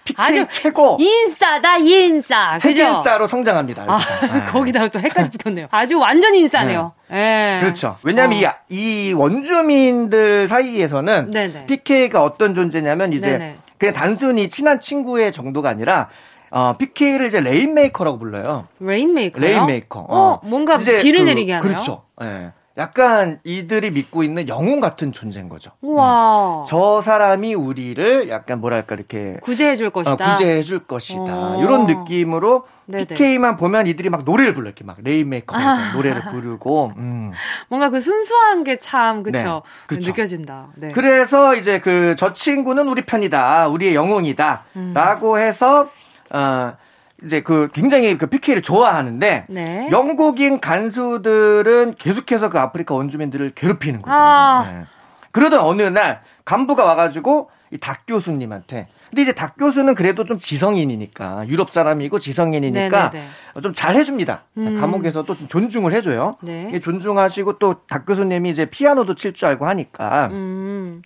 PK 0.07 0.25
아주 0.25 0.47
최고. 0.51 0.97
인싸다, 1.01 1.79
인싸. 1.79 2.59
그죠? 2.61 2.81
핵인싸로 2.81 3.27
성장합니다. 3.27 3.85
아, 3.89 3.99
네. 3.99 4.45
거기다가 4.53 4.89
또 4.89 5.01
핵까지 5.01 5.31
붙었네요. 5.31 5.67
아주 5.71 5.99
완전 5.99 6.35
인싸네요. 6.35 6.93
네. 7.11 7.17
네. 7.17 7.61
그렇죠. 7.61 7.97
왜냐하면 8.05 8.45
어. 8.45 8.53
이, 8.69 9.09
이 9.09 9.13
원주민들 9.13 10.47
사이에서는 10.49 11.31
네네. 11.33 11.67
PK가 11.67 12.23
어떤 12.23 12.55
존재냐면 12.55 13.13
이제 13.13 13.31
네네. 13.31 13.57
그냥 13.79 13.95
단순히 13.95 14.49
친한 14.49 14.81
친구의 14.81 15.33
정도가 15.33 15.69
아니라 15.69 16.09
어, 16.51 16.73
PK를 16.79 17.27
이제 17.27 17.41
rainmaker라고 17.41 18.19
불러요. 18.19 18.67
Rainmaker요? 18.81 19.43
Rainmaker. 19.45 20.01
어, 20.01 20.07
어 20.09 20.41
뭔가 20.45 20.77
비를 20.79 21.21
그, 21.21 21.25
내리게 21.25 21.53
하나요? 21.53 21.69
그렇죠. 21.69 22.03
예. 22.23 22.25
네. 22.27 22.53
약간 22.79 23.41
이들이 23.43 23.91
믿고 23.91 24.23
있는 24.23 24.49
영웅 24.49 24.81
같은 24.81 25.11
존재인 25.11 25.49
거죠. 25.49 25.71
와. 25.81 26.59
음. 26.61 26.65
저 26.67 27.01
사람이 27.01 27.55
우리를 27.55 28.29
약간 28.29 28.61
뭐랄까 28.61 28.95
이렇게 28.97 29.39
구제해 29.41 29.77
줄 29.77 29.89
것이다. 29.89 30.13
어, 30.13 30.33
구제해 30.35 30.63
줄 30.63 30.81
것이다. 30.81 31.23
어. 31.23 31.63
이런 31.63 31.87
느낌으로 31.87 32.67
네네. 32.85 33.07
PK만 33.07 33.57
보면 33.57 33.87
이들이 33.87 34.11
막 34.11 34.25
노래를 34.25 34.53
불러 34.53 34.67
이렇게 34.67 34.85
막 34.85 34.99
rainmaker 35.03 35.57
아. 35.57 35.93
노래를 35.97 36.21
부르고 36.31 36.93
음. 36.99 37.33
뭔가 37.71 37.89
그 37.89 37.99
순수한 37.99 38.63
게 38.63 38.77
참 38.79 39.23
그쵸 39.23 39.63
네. 39.89 39.97
느껴진다. 39.99 40.67
네. 40.77 40.89
그래서 40.89 41.57
이제 41.57 41.81
그 41.81 42.15
저 42.19 42.35
친구는 42.35 42.89
우리 42.89 43.01
편이다. 43.03 43.69
우리의 43.69 43.95
영웅이다라고 43.95 45.33
음. 45.33 45.39
해서 45.39 45.89
어 46.35 46.77
이제 47.25 47.41
그 47.41 47.69
굉장히 47.73 48.19
그 48.19 48.27
PK를 48.27 48.63
좋아하는데 48.63 49.47
네. 49.49 49.89
영국인 49.91 50.61
간수들은 50.61 51.95
계속해서 51.99 52.51
그 52.51 52.59
아프리카 52.59 52.95
원주민들을 52.95 53.53
괴롭히는 53.55 54.03
거죠. 54.03 54.15
아. 54.15 54.71
네. 54.71 54.85
그러던 55.33 55.61
어느 55.61 55.83
날 55.83 56.23
간부가 56.45 56.85
와가지고 56.85 57.51
이박 57.73 58.07
교수님한테 58.07 58.89
근데 59.11 59.23
이제 59.23 59.33
박 59.35 59.57
교수는 59.57 59.95
그래도 59.95 60.25
좀 60.25 60.39
지성인이니까 60.39 61.49
유럽 61.49 61.71
사람이고 61.73 62.19
지성인이니까 62.21 63.11
네네네. 63.11 63.29
좀 63.63 63.73
잘 63.73 63.95
해줍니다. 63.97 64.45
음. 64.59 64.79
감옥에서도 64.81 65.35
좀 65.37 65.49
존중을 65.49 65.93
해줘요. 65.95 66.37
네. 66.43 66.79
존중하시고 66.81 67.59
또박 67.59 68.05
교수님이 68.07 68.51
이제 68.51 68.67
피아노도 68.67 69.15
칠 69.15 69.33
줄 69.33 69.49
알고 69.49 69.67
하니까. 69.67 70.29
음. 70.33 71.03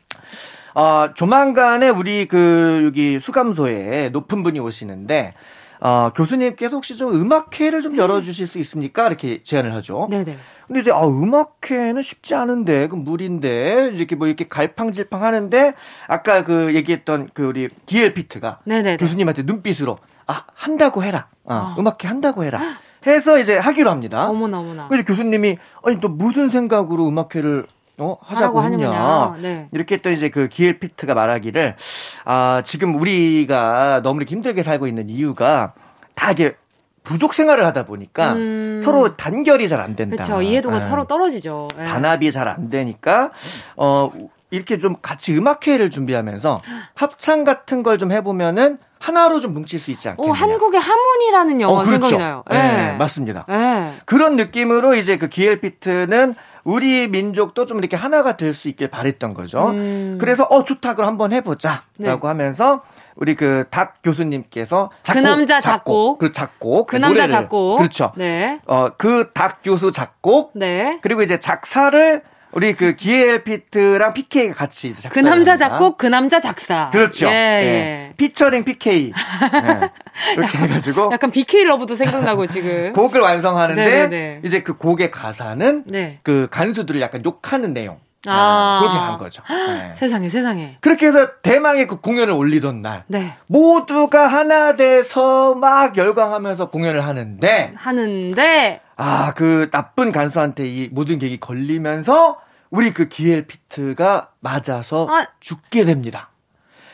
어, 0.74 1.12
조만간에 1.14 1.88
우리 1.88 2.26
그 2.26 2.82
여기 2.84 3.18
수감소에 3.20 4.10
높은 4.10 4.42
분이 4.42 4.60
오시는데 4.60 5.32
어, 5.80 6.12
교수님께서 6.14 6.76
혹시 6.76 6.96
좀 6.96 7.12
음악회를 7.12 7.80
좀 7.80 7.96
열어주실 7.96 8.46
수 8.46 8.58
있습니까? 8.58 9.06
이렇게 9.06 9.42
제안을 9.42 9.74
하죠. 9.76 10.08
네네. 10.10 10.36
근데 10.66 10.80
이제, 10.80 10.92
아, 10.92 11.04
음악회는 11.04 12.02
쉽지 12.02 12.34
않은데, 12.34 12.86
그 12.86 12.94
물인데, 12.94 13.90
이렇게 13.94 14.14
뭐 14.14 14.28
이렇게 14.28 14.46
갈팡질팡 14.46 15.24
하는데, 15.24 15.74
아까 16.06 16.44
그 16.44 16.74
얘기했던 16.74 17.30
그 17.34 17.44
우리 17.44 17.68
디엘 17.86 18.14
피트가 18.14 18.60
네네네. 18.64 18.98
교수님한테 18.98 19.42
눈빛으로, 19.44 19.98
아, 20.26 20.44
한다고 20.54 21.02
해라. 21.02 21.28
어, 21.44 21.54
아. 21.54 21.76
음악회 21.78 22.06
한다고 22.06 22.44
해라. 22.44 22.60
해서 23.06 23.40
이제 23.40 23.56
하기로 23.56 23.90
합니다. 23.90 24.28
어머나, 24.28 24.60
어머나. 24.60 24.88
그래서 24.88 25.04
교수님이, 25.06 25.56
아니, 25.82 25.98
또 26.00 26.08
무슨 26.08 26.50
생각으로 26.50 27.08
음악회를 27.08 27.66
어, 28.04 28.18
하자고 28.22 28.62
했냐. 28.62 29.36
네. 29.40 29.68
이렇게 29.72 29.96
또 29.98 30.10
이제 30.10 30.28
그 30.30 30.48
기엘 30.48 30.78
피트가 30.78 31.14
말하기를, 31.14 31.76
아, 32.24 32.62
지금 32.64 32.94
우리가 32.96 34.00
너무 34.02 34.20
이렇게 34.20 34.34
힘들게 34.34 34.62
살고 34.62 34.86
있는 34.86 35.08
이유가 35.08 35.72
다 36.14 36.32
이게 36.32 36.54
부족 37.02 37.34
생활을 37.34 37.64
하다 37.66 37.86
보니까 37.86 38.34
음. 38.34 38.80
서로 38.82 39.16
단결이 39.16 39.68
잘 39.68 39.80
안 39.80 39.96
된다. 39.96 40.16
그렇죠. 40.22 40.42
이해도가 40.42 40.80
네. 40.80 40.88
서로 40.88 41.04
떨어지죠. 41.04 41.68
네. 41.78 41.84
단합이 41.84 42.30
잘 42.32 42.46
안 42.48 42.68
되니까 42.68 43.30
어 43.76 44.10
이렇게 44.50 44.76
좀 44.78 44.96
같이 45.00 45.34
음악회를 45.36 45.90
준비하면서 45.90 46.60
합창 46.94 47.44
같은 47.44 47.82
걸 47.82 47.96
좀 47.98 48.12
해보면은 48.12 48.78
하나로 48.98 49.40
좀 49.40 49.54
뭉칠 49.54 49.80
수 49.80 49.90
있지 49.90 50.10
않겠냐. 50.10 50.28
어, 50.30 50.34
한국의 50.34 50.78
하모니라는 50.78 51.60
영화 51.62 51.80
어, 51.80 51.84
그렇죠. 51.84 52.00
생각이 52.08 52.22
나요. 52.22 52.44
네, 52.50 52.58
네. 52.58 52.96
맞습니다. 52.98 53.46
네. 53.48 53.94
그런 54.04 54.36
느낌으로 54.36 54.94
이제 54.94 55.16
그 55.16 55.28
기엘 55.28 55.58
피트는 55.60 56.34
우리 56.64 57.08
민족도 57.08 57.66
좀 57.66 57.78
이렇게 57.78 57.96
하나가 57.96 58.36
될 58.36 58.50
수 58.54 58.68
있길 58.68 58.88
바랬던 58.88 59.32
거죠. 59.34 59.70
음. 59.70 60.18
그래서 60.20 60.44
어 60.44 60.64
좋다 60.64 60.94
그럼 60.94 61.08
한번 61.10 61.32
해보자라고 61.32 61.86
네. 61.98 62.18
하면서 62.20 62.82
우리 63.14 63.34
그닥 63.34 64.02
교수님께서 64.02 64.90
작곡, 65.02 65.20
그 65.22 65.26
남자 65.26 65.60
작곡, 65.60 66.18
그 66.18 66.32
작곡 66.32 66.86
그, 66.86 66.96
그 66.96 67.00
남자 67.00 67.28
작곡 67.28 67.78
그렇죠. 67.78 68.12
네. 68.16 68.60
어그 68.66 69.30
닥 69.32 69.60
교수 69.62 69.92
작곡 69.92 70.52
네. 70.54 70.98
그리고 71.02 71.22
이제 71.22 71.38
작사를 71.38 72.22
우리 72.52 72.74
그 72.74 72.94
기엘 72.96 73.44
피트랑 73.44 74.12
PK가 74.14 74.54
같이 74.54 74.92
그 75.10 75.20
남자 75.20 75.56
작곡, 75.56 75.98
그 75.98 76.06
남자 76.06 76.40
작사. 76.40 76.90
그렇죠. 76.90 77.26
예, 77.26 77.30
예. 77.32 77.34
예. 77.34 78.12
피처링 78.16 78.64
PK. 78.64 79.12
예. 79.12 79.90
이렇게 80.36 80.58
해가지고. 80.58 81.10
약간 81.12 81.30
BK 81.30 81.64
러브도 81.64 81.94
생각나고 81.94 82.46
지금. 82.46 82.92
곡을 82.94 83.20
완성하는데 83.20 83.84
네네네. 83.84 84.08
네, 84.08 84.16
네. 84.16 84.40
이제 84.44 84.62
그 84.62 84.76
곡의 84.76 85.10
가사는 85.10 85.84
네. 85.86 86.18
그 86.22 86.48
간수들을 86.50 87.00
약간 87.00 87.22
욕하는 87.24 87.72
내용. 87.72 87.98
아. 88.26 88.80
그렇게 88.82 88.98
한 88.98 89.18
거죠. 89.18 89.42
네. 89.48 89.92
세상에, 89.94 90.28
세상에. 90.28 90.76
그렇게 90.80 91.06
해서 91.06 91.40
대망의 91.42 91.86
그 91.86 92.00
공연을 92.00 92.34
올리던 92.34 92.82
날. 92.82 93.04
네. 93.06 93.34
모두가 93.46 94.26
하나 94.26 94.76
돼서 94.76 95.54
막 95.54 95.96
열광하면서 95.96 96.70
공연을 96.70 97.06
하는데. 97.06 97.72
하는데. 97.74 98.80
아, 99.02 99.32
그 99.34 99.70
나쁜 99.72 100.12
간수한테 100.12 100.66
이 100.66 100.88
모든 100.92 101.18
계획이 101.18 101.40
걸리면서 101.40 102.38
우리 102.68 102.92
그 102.92 103.08
기엘 103.08 103.46
피트가 103.46 104.28
맞아서 104.40 105.06
아. 105.10 105.26
죽게 105.40 105.84
됩니다. 105.84 106.28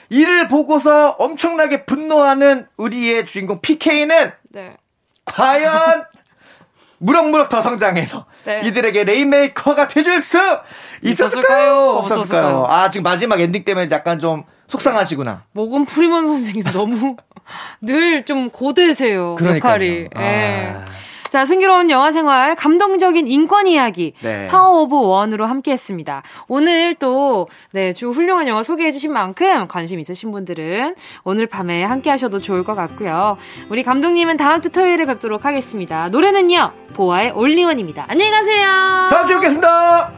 이를 0.09 0.47
보고서 0.47 1.11
엄청나게 1.19 1.85
분노하는 1.85 2.67
우리의 2.77 3.27
주인공 3.27 3.61
PK는 3.61 4.31
네. 4.51 4.77
과연 5.25 6.05
무럭무럭 6.99 7.49
더 7.49 7.61
성장해서 7.61 8.25
네. 8.45 8.61
이들에게 8.65 9.03
rainmaker가 9.03 9.89
돼줄 9.89 10.23
수 10.23 10.39
있었을까요? 11.03 11.91
없었을까요? 11.97 11.99
없었을까요? 11.99 12.67
아 12.69 12.89
지금 12.91 13.03
마지막 13.03 13.41
엔딩 13.41 13.65
때문에 13.65 13.89
약간 13.91 14.21
좀 14.21 14.45
속상하시구나. 14.69 15.43
모건 15.53 15.85
프리먼 15.87 16.27
선생님 16.27 16.65
너무 16.73 17.17
늘 17.83 18.25
좀 18.25 18.51
고되세요 18.51 19.35
그러니까요. 19.35 19.73
역할이. 19.73 20.09
아. 20.15 20.23
예. 20.23 20.77
자, 21.31 21.45
승기로운 21.45 21.91
영화 21.91 22.13
생활, 22.13 22.55
감동적인 22.55 23.27
인권 23.27 23.67
이야기, 23.67 24.15
네. 24.23 24.47
Power 24.49 24.83
of 24.83 25.09
One으로 25.09 25.47
함께 25.47 25.73
했습니다. 25.73 26.23
오늘 26.49 26.95
또, 26.95 27.49
네, 27.73 27.93
주 27.93 28.11
훌륭한 28.11 28.49
영화 28.49 28.63
소개해 28.63 28.93
주신 28.93 29.13
만큼 29.13 29.67
관심 29.69 29.99
있으신 29.99 30.31
분들은 30.33 30.95
오늘 31.25 31.47
밤에 31.47 31.83
함께 31.83 32.11
하셔도 32.11 32.39
좋을 32.39 32.65
것 32.65 32.75
같고요. 32.75 33.37
우리 33.69 33.83
감독님은 33.83 34.37
다음 34.37 34.63
주 34.63 34.71
토요일에 34.71 35.05
뵙도록 35.05 35.45
하겠습니다. 35.45 36.07
노래는요, 36.09 36.73
보아의 36.95 37.33
Only 37.33 37.54
One입니다. 37.54 38.07
안녕히 38.09 38.31
가세요. 38.31 38.67
다음 39.11 39.27
주에 39.27 39.37
뵙겠습니다. 39.37 40.13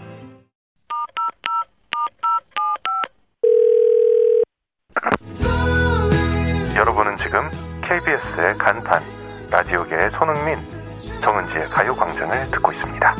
여러분은 6.76 7.16
지금 7.16 7.40
KBS의 7.82 8.56
간판, 8.58 9.02
라디오계의 9.50 10.10
손흥민, 10.10 10.77
정은지의 11.22 11.68
가요광장을 11.68 12.50
듣고 12.50 12.72
있습니다. 12.72 13.16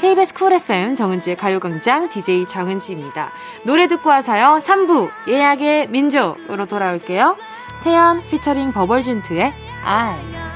KBS 0.00 0.34
Cool 0.34 0.52
FM 0.52 0.94
정은지의 0.94 1.36
가요광장 1.36 2.08
DJ 2.08 2.46
정은지입니다. 2.46 3.30
노래 3.66 3.88
듣고 3.88 4.08
와서요. 4.08 4.60
3부 4.64 5.10
예약의 5.28 5.88
민족으로 5.88 6.66
돌아올게요. 6.66 7.36
태연 7.82 8.22
피처링 8.22 8.72
버벌진트의 8.72 9.52
I. 9.84 10.47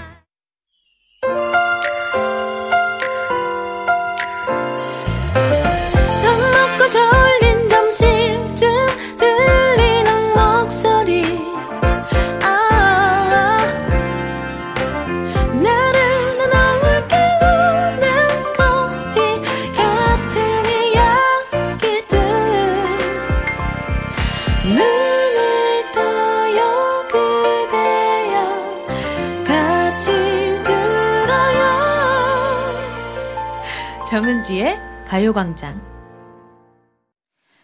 정은지의 34.52 34.78
가요광장. 35.06 35.80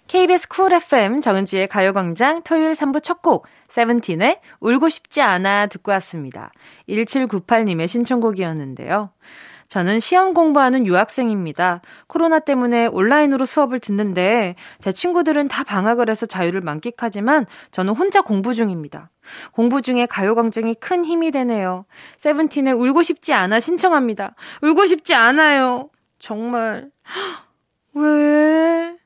KBS 0.06 0.48
쿨 0.48 0.72
FM 0.72 1.20
정은지의 1.20 1.68
가요광장 1.68 2.42
토요일 2.42 2.72
3부 2.72 3.02
첫 3.02 3.20
곡, 3.20 3.46
세븐틴의 3.68 4.40
울고 4.60 4.88
싶지 4.88 5.20
않아 5.20 5.66
듣고 5.66 5.92
왔습니다. 5.92 6.50
1798님의 6.88 7.88
신청곡이었는데요. 7.88 9.10
저는 9.68 10.00
시험 10.00 10.32
공부하는 10.32 10.86
유학생입니다. 10.86 11.82
코로나 12.06 12.38
때문에 12.38 12.86
온라인으로 12.86 13.44
수업을 13.44 13.80
듣는데 13.80 14.54
제 14.78 14.90
친구들은 14.90 15.48
다 15.48 15.64
방학을 15.64 16.08
해서 16.08 16.24
자유를 16.24 16.62
만끽하지만 16.62 17.44
저는 17.70 17.92
혼자 17.92 18.22
공부 18.22 18.54
중입니다. 18.54 19.10
공부 19.52 19.82
중에 19.82 20.06
가요광장이 20.06 20.76
큰 20.76 21.04
힘이 21.04 21.32
되네요. 21.32 21.84
세븐틴의 22.16 22.72
울고 22.72 23.02
싶지 23.02 23.34
않아 23.34 23.60
신청합니다. 23.60 24.34
울고 24.62 24.86
싶지 24.86 25.14
않아요. 25.14 25.90
정말. 26.18 26.90
왜? 27.94 28.96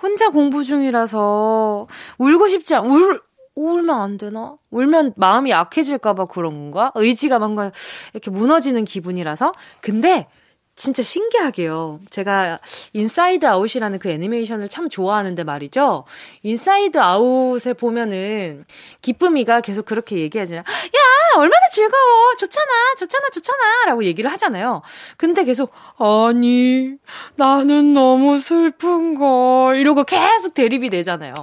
혼자 0.00 0.30
공부 0.30 0.64
중이라서 0.64 1.86
울고 2.18 2.48
싶지 2.48 2.74
않, 2.74 2.86
울, 2.86 3.20
울면 3.54 4.00
안 4.00 4.18
되나? 4.18 4.56
울면 4.70 5.14
마음이 5.16 5.50
약해질까봐 5.50 6.26
그런 6.26 6.52
건가? 6.52 6.90
의지가 6.94 7.38
뭔가 7.38 7.70
이렇게 8.12 8.30
무너지는 8.30 8.84
기분이라서? 8.84 9.52
근데 9.80 10.26
진짜 10.74 11.02
신기하게요. 11.02 12.00
제가 12.08 12.58
Inside 12.94 13.44
Out이라는 13.44 13.98
그 13.98 14.08
애니메이션을 14.08 14.68
참 14.68 14.88
좋아하는데 14.88 15.44
말이죠. 15.44 16.04
Inside 16.42 16.98
Out에 16.98 17.74
보면은 17.74 18.64
기쁨이가 19.02 19.60
계속 19.60 19.84
그렇게 19.84 20.16
얘기하잖아요. 20.18 20.62
야, 20.62 21.00
얼마나 21.36 21.68
즐거워. 21.70 22.34
좋잖아. 22.36 22.94
좋잖아. 22.98 23.30
좋잖아. 23.30 23.84
라고 23.86 24.04
얘기를 24.04 24.30
하잖아요. 24.32 24.82
근데 25.16 25.44
계속 25.44 25.72
아니, 25.98 26.94
나는 27.36 27.94
너무 27.94 28.40
슬픈 28.40 29.18
걸 29.18 29.76
이러고 29.76 30.04
계속 30.04 30.54
대립이 30.54 30.90
되잖아요. 30.90 31.34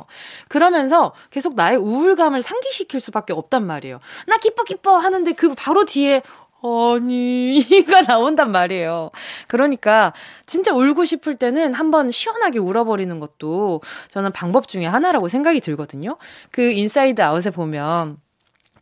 그러면서 0.47 1.13
계속 1.29 1.55
나의 1.55 1.77
우울감을 1.77 2.41
상기시킬 2.41 2.99
수밖에 2.99 3.33
없단 3.33 3.65
말이에요. 3.65 3.99
나 4.27 4.37
기뻐 4.37 4.63
기뻐 4.63 4.97
하는데 4.97 5.31
그 5.33 5.53
바로 5.55 5.85
뒤에 5.85 6.21
아니, 6.61 7.57
이가 7.59 8.01
나온단 8.01 8.51
말이에요. 8.51 9.11
그러니까, 9.47 10.11
진짜 10.45 10.73
울고 10.73 11.05
싶을 11.05 11.37
때는 11.37 11.73
한번 11.73 12.11
시원하게 12.11 12.59
울어버리는 12.59 13.17
것도 13.19 13.81
저는 14.09 14.33
방법 14.33 14.67
중에 14.67 14.85
하나라고 14.85 15.29
생각이 15.29 15.61
들거든요. 15.61 16.17
그 16.51 16.61
Inside 16.61 17.21
Out에 17.21 17.51
보면, 17.51 18.17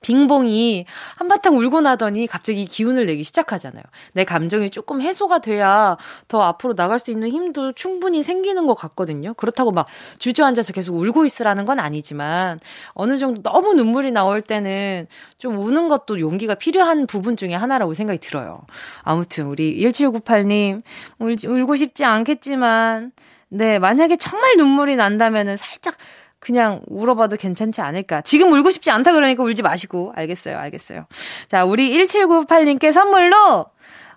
빙봉이 0.07 0.85
한바탕 1.17 1.57
울고 1.57 1.81
나더니 1.81 2.27
갑자기 2.27 2.65
기운을 2.65 3.07
내기 3.07 3.25
시작하잖아요. 3.25 3.83
내 4.13 4.23
감정이 4.23 4.69
조금 4.69 5.01
해소가 5.01 5.39
돼야 5.39 5.97
더 6.29 6.41
앞으로 6.43 6.75
나갈 6.75 6.97
수 6.97 7.11
있는 7.11 7.27
힘도 7.27 7.73
충분히 7.73 8.23
생기는 8.23 8.67
것 8.67 8.75
같거든요. 8.75 9.33
그렇다고 9.33 9.71
막 9.71 9.87
주저앉아서 10.17 10.71
계속 10.71 10.95
울고 10.95 11.25
있으라는 11.25 11.65
건 11.65 11.79
아니지만 11.79 12.59
어느 12.93 13.17
정도 13.17 13.41
너무 13.41 13.73
눈물이 13.73 14.11
나올 14.11 14.41
때는 14.41 15.07
좀 15.37 15.57
우는 15.57 15.89
것도 15.89 16.21
용기가 16.21 16.55
필요한 16.55 17.05
부분 17.05 17.35
중에 17.35 17.53
하나라고 17.53 17.93
생각이 17.93 18.19
들어요. 18.19 18.61
아무튼 19.03 19.47
우리 19.47 19.77
1798님 19.81 20.83
울, 21.19 21.35
울고 21.45 21.75
싶지 21.75 22.05
않겠지만 22.05 23.11
네, 23.49 23.77
만약에 23.77 24.15
정말 24.15 24.55
눈물이 24.55 24.95
난다면은 24.95 25.57
살짝 25.57 25.95
그냥 26.39 26.81
울어봐도 26.87 27.35
괜찮지 27.37 27.81
않을까. 27.81 28.21
지금 28.21 28.51
울고 28.53 28.71
싶지 28.71 28.91
않다 28.91 29.11
그러니까 29.13 29.43
울지 29.43 29.61
마시고. 29.61 30.13
알겠어요, 30.15 30.57
알겠어요. 30.57 31.05
자, 31.49 31.65
우리 31.65 31.91
1798님께 31.91 32.91
선물로 32.91 33.65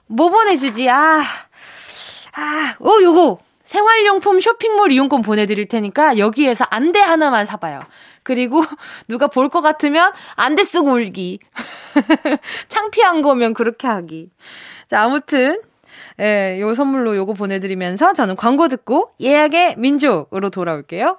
뭐 0.07 0.29
보내주지? 0.29 0.89
아, 0.91 1.23
아, 2.35 2.75
오, 2.81 3.03
요거. 3.03 3.39
생활용품 3.65 4.41
쇼핑몰 4.41 4.91
이용권 4.91 5.23
보내드릴 5.23 5.69
테니까 5.69 6.19
여기에서 6.19 6.67
안대 6.71 6.99
하나만 7.01 7.47
사봐요. 7.47 7.81
그리고 8.25 8.63
누가 9.09 9.29
볼 9.29 9.49
것 9.49 9.61
같으면 9.61 10.13
안대 10.35 10.65
쓰고 10.65 10.93
울기. 10.95 11.39
창피한 12.69 13.23
거면 13.23 13.55
그렇게 13.55 13.87
하기. 13.87 14.31
자, 14.89 15.03
아무튼 15.03 15.61
예, 16.21 16.59
요 16.61 16.75
선물로 16.75 17.17
요거 17.17 17.33
보내드리면서 17.35 18.13
저는 18.13 18.37
광고 18.37 18.69
듣고 18.69 19.13
예약의 19.21 19.77
민족으로 19.79 20.51
돌아올게요. 20.51 21.19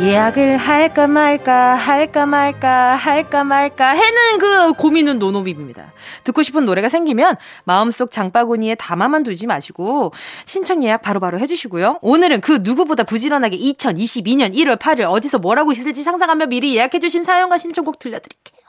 예약을 0.00 0.58
할까 0.58 1.08
말까 1.08 1.74
할까 1.74 2.24
말까 2.24 2.94
할까 2.94 3.42
말까 3.42 3.90
해는 3.90 4.38
그 4.38 4.72
고민은 4.74 5.18
노노비입니다. 5.18 5.92
듣고 6.22 6.44
싶은 6.44 6.64
노래가 6.64 6.88
생기면 6.88 7.34
마음속 7.64 8.12
장바구니에 8.12 8.76
담아만 8.76 9.24
두지 9.24 9.48
마시고 9.48 10.12
신청 10.46 10.84
예약 10.84 11.02
바로바로 11.02 11.32
바로 11.32 11.42
해주시고요. 11.42 11.98
오늘은 12.00 12.42
그 12.42 12.60
누구보다 12.62 13.02
부지런하게 13.02 13.58
2022년 13.58 14.54
1월 14.54 14.78
8일 14.78 15.10
어디서 15.10 15.40
뭐라고 15.40 15.72
있을지 15.72 16.04
상상하며 16.04 16.46
미리 16.46 16.76
예약해주신 16.76 17.24
사연과 17.24 17.58
신청곡 17.58 17.98
들려드릴게요. 17.98 18.62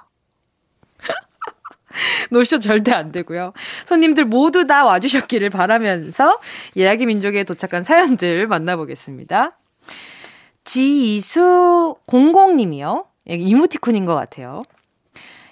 노쇼 2.31 2.57
절대 2.57 2.91
안 2.91 3.11
되고요. 3.11 3.53
손님들 3.85 4.25
모두 4.25 4.65
다 4.65 4.83
와주셨기를 4.83 5.51
바라면서 5.51 6.39
예약의 6.75 7.05
민족에 7.05 7.43
도착한 7.43 7.83
사연들 7.83 8.47
만나보겠습니다. 8.47 9.59
지수 10.69 11.95
00님이요. 12.05 13.05
이모티콘인 13.25 14.05
것 14.05 14.13
같아요. 14.13 14.61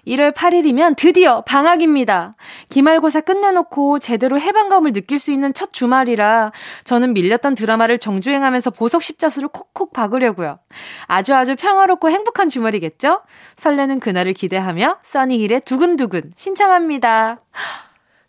1월 0.06 0.32
8일이면 0.32 0.96
드디어 0.96 1.42
방학입니다. 1.42 2.36
기말고사 2.70 3.22
끝내놓고 3.22 3.98
제대로 3.98 4.40
해방감을 4.40 4.94
느낄 4.94 5.18
수 5.18 5.32
있는 5.32 5.56
첫 5.56 5.74
주말이라 5.74 6.52
저는 6.84 7.16
밀렸던 7.16 7.56
드라마를 7.56 7.98
정주행하면서 7.98 8.70
보석 8.70 9.02
십자수를 9.02 9.50
콕콕 9.50 9.92
박으려고요. 9.92 10.60
아주 11.08 11.34
아주 11.34 11.56
평화롭고 11.56 12.12
행복한 12.12 12.48
주말이겠죠? 12.48 13.22
설레는 13.56 14.00
그날을 14.00 14.34
기대하며 14.34 15.00
써니힐의 15.02 15.62
두근두근 15.62 16.34
신청합니다. 16.36 17.40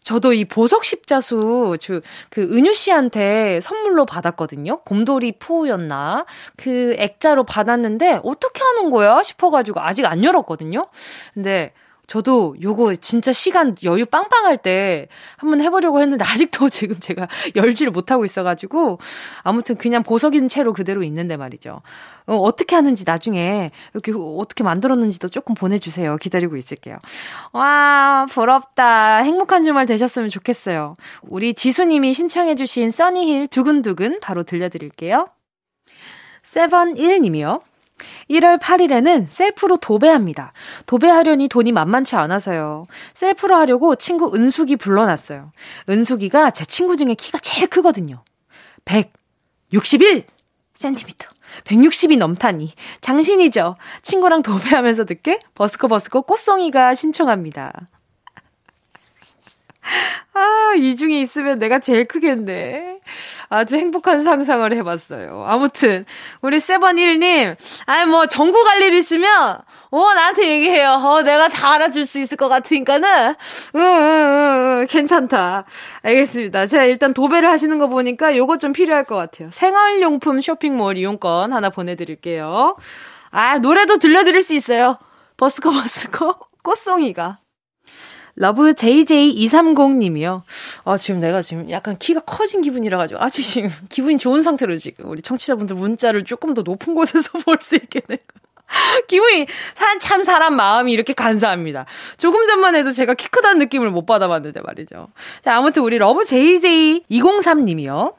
저도 0.08 0.32
이 0.32 0.46
보석 0.46 0.86
십자수 0.86 1.76
주, 1.80 2.00
그 2.30 2.40
은유 2.40 2.72
씨한테 2.72 3.60
선물로 3.60 4.06
받았거든요. 4.06 4.78
곰돌이 4.78 5.32
푸우였나? 5.32 6.24
그 6.56 6.94
액자로 6.96 7.44
받았는데 7.44 8.20
어떻게 8.24 8.64
하는 8.64 8.88
거야 8.88 9.22
싶어가지고 9.22 9.80
아직 9.80 10.06
안 10.06 10.24
열었거든요. 10.24 10.86
근데 11.34 11.74
저도 12.08 12.56
요거 12.60 12.96
진짜 12.96 13.32
시간 13.32 13.76
여유 13.84 14.06
빵빵할 14.06 14.56
때 14.56 15.08
한번 15.36 15.60
해보려고 15.60 16.00
했는데 16.00 16.24
아직도 16.24 16.68
지금 16.70 16.98
제가 16.98 17.28
열지를 17.54 17.92
못하고 17.92 18.24
있어가지고 18.24 18.98
아무튼 19.42 19.76
그냥 19.76 20.02
보석인 20.02 20.48
채로 20.48 20.72
그대로 20.72 21.02
있는데 21.04 21.36
말이죠. 21.36 21.82
어, 22.26 22.36
어떻게 22.36 22.74
하는지 22.74 23.04
나중에 23.06 23.70
이렇게 23.92 24.12
어떻게 24.16 24.64
만들었는지도 24.64 25.28
조금 25.28 25.54
보내주세요. 25.54 26.16
기다리고 26.16 26.56
있을게요. 26.56 26.96
와, 27.52 28.26
부럽다. 28.30 29.18
행복한 29.18 29.62
주말 29.62 29.84
되셨으면 29.84 30.30
좋겠어요. 30.30 30.96
우리 31.22 31.52
지수님이 31.52 32.14
신청해주신 32.14 32.90
써니힐 32.90 33.48
두근두근 33.48 34.20
바로 34.20 34.44
들려드릴게요. 34.44 35.28
세번 36.42 36.94
1님이요. 36.94 37.67
1월 38.30 38.58
8일에는 38.60 39.26
셀프로 39.28 39.76
도배합니다. 39.76 40.52
도배하려니 40.86 41.48
돈이 41.48 41.72
만만치 41.72 42.16
않아서요. 42.16 42.86
셀프로 43.14 43.56
하려고 43.56 43.96
친구 43.96 44.34
은숙이 44.34 44.76
불러놨어요. 44.76 45.50
은숙이가 45.88 46.50
제 46.52 46.64
친구 46.64 46.96
중에 46.96 47.14
키가 47.14 47.38
제일 47.38 47.66
크거든요. 47.68 48.22
161cm. 48.84 50.26
160이 51.64 52.18
넘다니. 52.18 52.72
장신이죠. 53.00 53.76
친구랑 54.02 54.42
도배하면서 54.42 55.04
듣게 55.06 55.40
버스커 55.54 55.88
버스커 55.88 56.22
꽃송이가 56.22 56.94
신청합니다. 56.94 57.88
아, 60.34 60.74
이 60.76 60.94
중에 60.96 61.18
있으면 61.20 61.58
내가 61.58 61.78
제일 61.78 62.06
크겠네. 62.06 63.00
아주 63.48 63.76
행복한 63.76 64.22
상상을 64.22 64.72
해봤어요. 64.72 65.44
아무튼, 65.46 66.04
우리 66.42 66.60
세번일님, 66.60 67.54
아니, 67.86 68.10
뭐, 68.10 68.26
전구 68.26 68.62
갈일 68.64 68.94
있으면, 68.94 69.58
어, 69.90 70.14
나한테 70.14 70.46
얘기해요. 70.48 70.90
어, 71.02 71.22
내가 71.22 71.48
다 71.48 71.72
알아줄 71.72 72.04
수 72.06 72.18
있을 72.18 72.36
것 72.36 72.48
같으니까는, 72.48 73.34
응, 73.74 73.80
응, 73.80 73.80
응, 73.80 74.80
응, 74.80 74.86
괜찮다. 74.88 75.64
알겠습니다. 76.02 76.66
제가 76.66 76.84
일단 76.84 77.14
도배를 77.14 77.48
하시는 77.48 77.78
거 77.78 77.88
보니까 77.88 78.36
요거 78.36 78.58
좀 78.58 78.72
필요할 78.72 79.04
것 79.04 79.16
같아요. 79.16 79.48
생활용품 79.50 80.40
쇼핑몰 80.40 80.98
이용권 80.98 81.52
하나 81.52 81.70
보내드릴게요. 81.70 82.76
아, 83.30 83.58
노래도 83.58 83.98
들려드릴 83.98 84.42
수 84.42 84.54
있어요. 84.54 84.98
버스커 85.36 85.70
버스커 85.70 86.38
꽃송이가. 86.62 87.38
love 88.38 88.72
JJ230님이요. 88.72 90.42
아, 90.84 90.96
지금 90.96 91.20
내가 91.20 91.42
지금 91.42 91.68
약간 91.70 91.98
키가 91.98 92.20
커진 92.20 92.60
기분이라가지고 92.62 93.20
아주 93.20 93.42
지금 93.42 93.70
기분이 93.90 94.18
좋은 94.18 94.42
상태로 94.42 94.76
지금 94.76 95.10
우리 95.10 95.22
청취자분들 95.22 95.74
문자를 95.76 96.24
조금 96.24 96.54
더 96.54 96.62
높은 96.62 96.94
곳에서 96.94 97.38
볼 97.44 97.58
수 97.60 97.74
있게 97.76 98.00
되고. 98.00 98.22
기분이 99.08 99.46
참 100.00 100.22
사람 100.22 100.54
마음이 100.54 100.92
이렇게 100.92 101.14
간사합니다. 101.14 101.86
조금 102.18 102.44
전만 102.46 102.76
해도 102.76 102.92
제가 102.92 103.14
키 103.14 103.28
크다는 103.28 103.58
느낌을 103.60 103.90
못 103.90 104.04
받아봤는데 104.06 104.60
말이죠. 104.60 105.08
자, 105.42 105.56
아무튼 105.56 105.82
우리 105.82 105.98
love 105.98 106.22
JJ203님이요. 106.22 108.14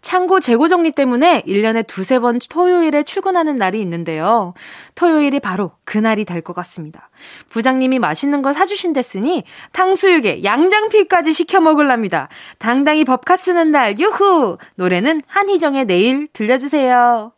창고 0.00 0.40
재고 0.40 0.68
정리 0.68 0.90
때문에 0.92 1.42
1년에 1.46 1.86
두세 1.86 2.18
번 2.18 2.38
토요일에 2.48 3.02
출근하는 3.02 3.56
날이 3.56 3.80
있는데요. 3.80 4.54
토요일이 4.94 5.40
바로 5.40 5.72
그날이 5.84 6.24
될 6.24 6.42
것 6.42 6.54
같습니다. 6.54 7.10
부장님이 7.50 7.98
맛있는 7.98 8.42
거 8.42 8.52
사주신댔으니 8.52 9.44
탕수육에 9.72 10.44
양장피까지 10.44 11.32
시켜 11.32 11.60
먹을랍니다. 11.60 12.28
당당히 12.58 13.04
법카 13.04 13.36
쓰는 13.36 13.70
날, 13.72 13.98
유후! 13.98 14.56
노래는 14.76 15.22
한희정의 15.26 15.84
내일 15.84 16.28
들려주세요. 16.32 17.32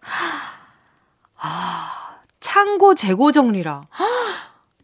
아, 1.43 1.93
창고 2.41 2.95
재고 2.95 3.33
정리라. 3.33 3.83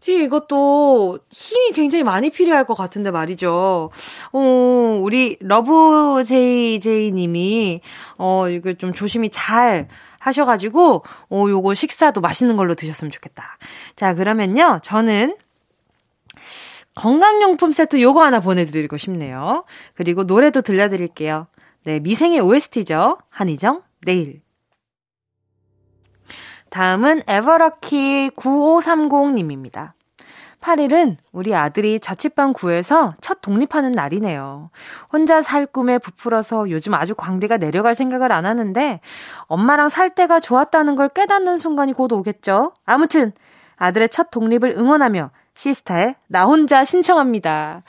지금 0.07 0.23
이것도 0.23 1.19
힘이 1.33 1.73
굉장히 1.73 2.05
많이 2.05 2.31
필요할 2.31 2.65
것 2.65 2.75
같은데 2.75 3.11
말이죠. 3.11 3.91
어, 4.33 5.01
우리 5.03 5.37
love 5.41 6.22
J 6.24 6.79
님이 7.13 7.81
어, 8.17 8.49
이거 8.49 8.75
좀 8.75 8.95
조심히 8.95 9.31
잘 9.31 9.89
하셔가지고, 10.21 11.03
어, 11.29 11.45
요거 11.49 11.75
식사도 11.75 12.21
맛있는 12.21 12.57
걸로 12.57 12.77
드셨으면 12.77 13.11
좋겠다. 13.11 13.59
자, 13.97 14.15
그러면요. 14.15 14.79
저는 14.85 15.37
건강용품 16.95 17.73
세트 17.73 18.01
요거 18.01 18.23
하나 18.23 18.39
보내드리고 18.39 18.99
싶네요. 18.99 19.65
그리고 19.95 20.23
노래도 20.23 20.61
들려드릴게요. 20.61 21.49
네, 21.83 21.99
미생의 21.99 22.39
OST죠. 22.39 23.19
한희정, 23.29 23.83
내일. 24.03 24.45
다음은 26.71 27.23
에버럭키 27.27 28.31
9530님입니다. 28.37 29.93
8일은 30.61 31.17
우리 31.33 31.55
아들이 31.55 32.01
자취방 32.01 32.53
구해서 32.53 33.14
첫 33.21 33.41
독립하는 33.41 33.93
날이네요. 33.93 34.71
혼자 35.12 35.41
살 35.41 35.67
꿈에 35.67 35.99
부풀어서 35.99 36.71
요즘 36.71 36.95
아주 36.95 37.14
광대가 37.14 37.57
내려갈 37.57 37.95
생각을 37.95 38.33
안 38.33 38.47
하는데 38.47 39.01
엄마랑 39.47 39.89
살 39.89 40.11
때가 40.11 40.41
좋았다는 40.41 40.97
걸 40.97 41.09
깨닫는 41.09 41.59
순간이 41.59 41.93
곧 41.93 42.12
오겠죠. 42.12 42.73
아무튼 42.85 43.33
아들의 43.77 44.09
첫 44.09 44.31
독립을 44.31 44.75
응원하며 44.77 45.31
시스타의 45.55 46.17
나 46.27 46.45
혼자 46.45 46.85
신청합니다. 46.85 47.83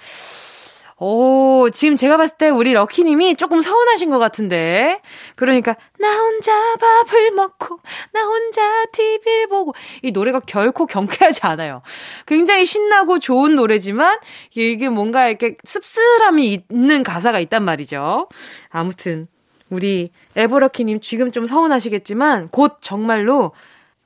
오, 0.99 1.69
지금 1.69 1.95
제가 1.95 2.17
봤을 2.17 2.37
때 2.37 2.49
우리 2.49 2.73
럭키님이 2.73 3.35
조금 3.35 3.61
서운하신 3.61 4.09
것 4.09 4.17
같은데. 4.17 4.99
그러니까, 5.35 5.75
나 5.99 6.17
혼자 6.17 6.51
밥을 6.75 7.31
먹고, 7.31 7.79
나 8.13 8.23
혼자 8.23 8.85
TV를 8.91 9.47
보고. 9.47 9.75
이 10.01 10.11
노래가 10.11 10.39
결코 10.39 10.87
경쾌하지 10.87 11.41
않아요. 11.43 11.83
굉장히 12.25 12.65
신나고 12.65 13.19
좋은 13.19 13.55
노래지만, 13.55 14.17
이게 14.55 14.89
뭔가 14.89 15.27
이렇게 15.27 15.55
씁쓸함이 15.65 16.65
있는 16.71 17.03
가사가 17.03 17.39
있단 17.41 17.63
말이죠. 17.63 18.27
아무튼, 18.69 19.27
우리 19.69 20.09
에버럭키님 20.35 21.01
지금 21.01 21.31
좀 21.31 21.45
서운하시겠지만, 21.45 22.49
곧 22.49 22.77
정말로 22.81 23.51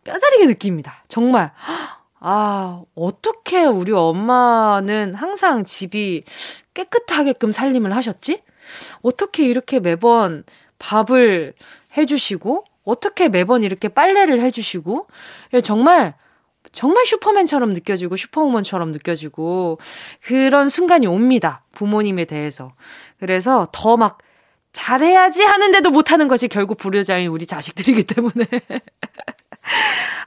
뼈저리게 0.04 0.46
느낍니다. 0.46 1.06
정말. 1.08 1.52
아, 2.24 2.84
어떻게 2.94 3.66
우리 3.66 3.92
엄마는 3.92 5.16
항상 5.16 5.66
집이 5.66 6.24
깨끗하게끔 6.76 7.52
살림을 7.52 7.96
하셨지? 7.96 8.44
어떻게 9.02 9.46
이렇게 9.48 9.80
매번 9.80 10.44
밥을 10.78 11.54
해주시고, 11.98 12.64
어떻게 12.84 13.28
매번 13.28 13.64
이렇게 13.64 13.88
빨래를 13.88 14.40
해주시고, 14.40 15.08
예, 15.56 15.62
정말, 15.62 16.14
정말 16.72 17.06
슈퍼맨처럼 17.08 17.74
느껴지고, 17.74 18.16
슈퍼우먼처럼 18.16 18.92
느껴지고, 18.92 19.80
그런 20.24 20.70
순간이 20.70 21.08
옵니다. 21.08 21.64
부모님에 21.74 22.26
대해서. 22.26 22.72
그래서 23.20 23.68
더 23.72 23.98
막, 23.98 24.20
잘해야지 24.74 25.44
하는데도 25.44 25.90
못하는 25.90 26.28
것이 26.28 26.48
결국 26.48 26.78
불효자인 26.78 27.30
우리 27.30 27.48
자식들이기 27.48 28.04
때문에. 28.04 28.46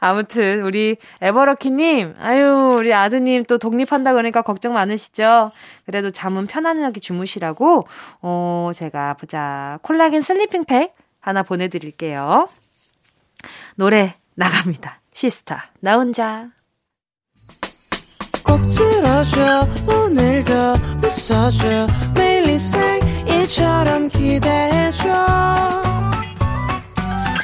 아무튼 0.01 0.63
우리 0.63 0.97
에버럭키님, 1.21 2.15
아유 2.21 2.77
우리 2.79 2.93
아드님 2.93 3.45
또 3.45 3.59
독립한다 3.59 4.13
그러니까 4.13 4.43
걱정 4.43 4.75
많으시죠? 4.75 5.51
그래도 5.87 6.11
잠은 6.11 6.47
편안하게 6.47 7.01
주무시라고 7.01 7.87
어 8.23 8.71
제가 8.75 9.15
보자 9.15 9.79
콜라겐 9.83 10.23
슬리핑팩 10.23 10.95
하나 11.21 11.43
보내드릴게요. 11.43 12.49
노래 13.77 14.15
나갑니다. 14.35 15.01
시스타 15.13 15.71
나 15.81 15.97
혼자. 15.97 16.49
꼭 18.45 18.61
들어줘 18.69 19.67
오늘도 19.89 20.53
웃어줘 21.03 21.87
매일 22.15 22.35
일처럼 23.27 24.09
기대해줘 24.09 25.09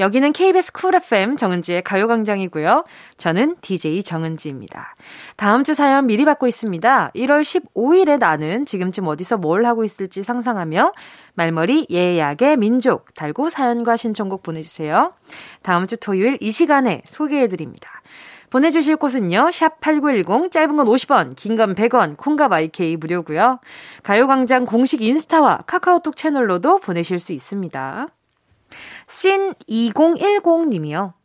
여기는 0.00 0.32
KBS 0.32 0.72
쿨 0.72 0.94
FM 0.94 1.36
정은지의 1.36 1.82
가요광장이고요. 1.82 2.84
저는 3.18 3.56
DJ 3.60 4.02
정은지입니다. 4.02 4.96
다음 5.36 5.62
주 5.62 5.74
사연 5.74 6.06
미리 6.06 6.24
받고 6.24 6.46
있습니다. 6.46 7.10
1월 7.14 7.42
15일에 7.42 8.18
나는 8.18 8.64
지금쯤 8.64 9.06
어디서 9.06 9.36
뭘 9.36 9.66
하고 9.66 9.84
있을지 9.84 10.22
상상하며 10.22 10.92
말머리 11.34 11.86
예약의 11.90 12.56
민족 12.56 13.12
달고 13.14 13.50
사연과 13.50 13.98
신청곡 13.98 14.42
보내주세요. 14.42 15.12
다음 15.62 15.86
주 15.86 15.98
토요일 15.98 16.38
이 16.40 16.50
시간에 16.50 17.02
소개해드립니다. 17.06 18.00
보내주실 18.48 18.96
곳은요, 18.96 19.50
샵 19.52 19.80
8910, 19.80 20.50
짧은 20.50 20.76
건 20.76 20.86
50원, 20.86 21.36
긴 21.36 21.56
건 21.56 21.74
100원, 21.74 22.16
콩과 22.16 22.48
마이케이 22.48 22.96
무료고요 22.96 23.60
가요광장 24.02 24.64
공식 24.64 25.02
인스타와 25.02 25.64
카카오톡 25.66 26.16
채널로도 26.16 26.78
보내실 26.78 27.20
수 27.20 27.32
있습니다. 27.32 28.08
신2010님이요. 29.10 31.19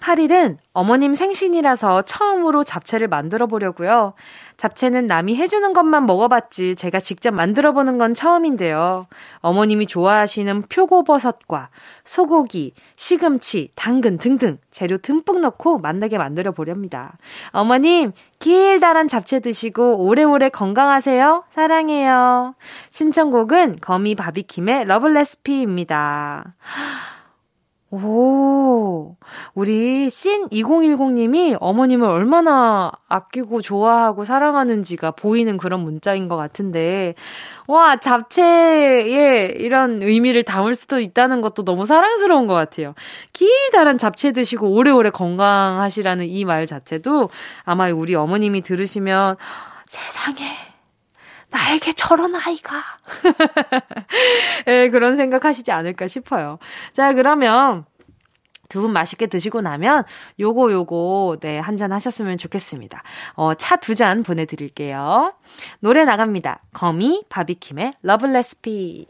8일은 0.00 0.58
어머님 0.72 1.14
생신이라서 1.14 2.02
처음으로 2.02 2.64
잡채를 2.64 3.08
만들어 3.08 3.46
보려고요. 3.46 4.14
잡채는 4.56 5.06
남이 5.06 5.36
해주는 5.36 5.72
것만 5.72 6.06
먹어봤지 6.06 6.76
제가 6.76 7.00
직접 7.00 7.32
만들어 7.32 7.72
보는 7.72 7.98
건 7.98 8.14
처음인데요. 8.14 9.06
어머님이 9.38 9.86
좋아하시는 9.86 10.62
표고버섯과 10.62 11.70
소고기, 12.04 12.74
시금치, 12.96 13.70
당근 13.76 14.18
등등 14.18 14.58
재료 14.70 14.98
듬뿍 14.98 15.40
넣고 15.40 15.78
만나게 15.78 16.18
만들어 16.18 16.52
보렵니다. 16.52 17.18
어머님, 17.50 18.12
길다란 18.38 19.08
잡채 19.08 19.40
드시고 19.40 20.04
오래오래 20.04 20.48
건강하세요. 20.48 21.44
사랑해요. 21.50 22.54
신청곡은 22.90 23.78
거미 23.80 24.14
바비킴의 24.14 24.84
Love 24.86 25.14
Recipe입니다. 25.14 26.54
오, 27.90 29.16
우리 29.54 30.08
씬2010님이 30.08 31.56
어머님을 31.58 32.06
얼마나 32.06 32.92
아끼고 33.08 33.62
좋아하고 33.62 34.26
사랑하는지가 34.26 35.12
보이는 35.12 35.56
그런 35.56 35.80
문자인 35.80 36.28
것 36.28 36.36
같은데, 36.36 37.14
와, 37.66 37.96
잡채에 37.96 39.54
이런 39.58 40.02
의미를 40.02 40.42
담을 40.44 40.74
수도 40.74 41.00
있다는 41.00 41.40
것도 41.40 41.64
너무 41.64 41.86
사랑스러운 41.86 42.46
것 42.46 42.52
같아요. 42.52 42.94
길다란 43.32 43.96
잡채 43.96 44.32
드시고 44.32 44.68
오래오래 44.70 45.08
건강하시라는 45.10 46.26
이 46.26 46.44
말 46.44 46.66
자체도 46.66 47.30
아마 47.64 47.88
우리 47.90 48.14
어머님이 48.14 48.60
들으시면 48.62 49.36
세상에, 49.86 50.44
나에게 51.50 51.92
저런 51.94 52.34
아이가. 52.34 52.82
예, 54.68 54.88
그런 54.90 55.16
생각 55.16 55.44
하시지 55.44 55.70
않을까 55.72 56.06
싶어요. 56.06 56.58
자, 56.92 57.12
그러면 57.14 57.84
두분 58.68 58.92
맛있게 58.92 59.26
드시고 59.28 59.62
나면 59.62 60.04
요거 60.38 60.70
요거 60.72 61.38
네, 61.40 61.58
한 61.58 61.76
잔 61.78 61.90
하셨으면 61.92 62.36
좋겠습니다. 62.36 63.02
어, 63.34 63.54
차 63.54 63.76
두 63.78 63.94
잔 63.94 64.22
보내 64.22 64.44
드릴게요. 64.44 65.32
노래 65.80 66.04
나갑니다. 66.04 66.60
거미 66.74 67.24
바비킴의 67.30 67.94
Love 68.02 68.32
Recipe. 68.32 69.06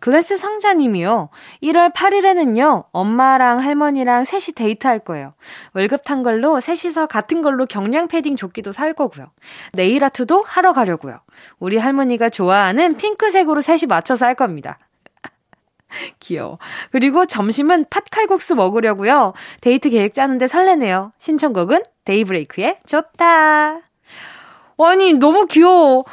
glass 0.00 0.36
상자님이요. 0.36 1.28
1월 1.62 1.92
8일에는요, 1.92 2.86
엄마랑 2.90 3.60
할머니랑 3.60 4.24
셋이 4.24 4.54
데이트할 4.54 5.00
거예요. 5.00 5.34
월급 5.74 6.04
탄 6.04 6.22
걸로 6.22 6.60
셋이서 6.60 7.06
같은 7.06 7.42
걸로 7.42 7.66
경량 7.66 8.08
패딩 8.08 8.36
조끼도 8.36 8.72
살 8.72 8.94
거고요. 8.94 9.30
네일 9.72 10.02
아트도 10.04 10.42
하러 10.46 10.72
가려고요. 10.72 11.20
우리 11.58 11.76
할머니가 11.76 12.30
좋아하는 12.30 12.96
핑크색으로 12.96 13.60
셋이 13.60 13.82
맞춰서 13.88 14.26
할 14.26 14.34
겁니다. 14.34 14.78
귀여워. 16.20 16.58
그리고 16.90 17.26
점심은 17.26 17.86
팥칼국수 17.90 18.54
먹으려고요. 18.54 19.34
데이트 19.60 19.90
계획 19.90 20.14
짜는데 20.14 20.48
설레네요. 20.48 21.12
신청곡은 21.18 21.82
데이브레이크의 22.04 22.78
좋다. 22.86 23.80
아니, 24.78 25.12
너무 25.14 25.46
귀여워. 25.46 26.04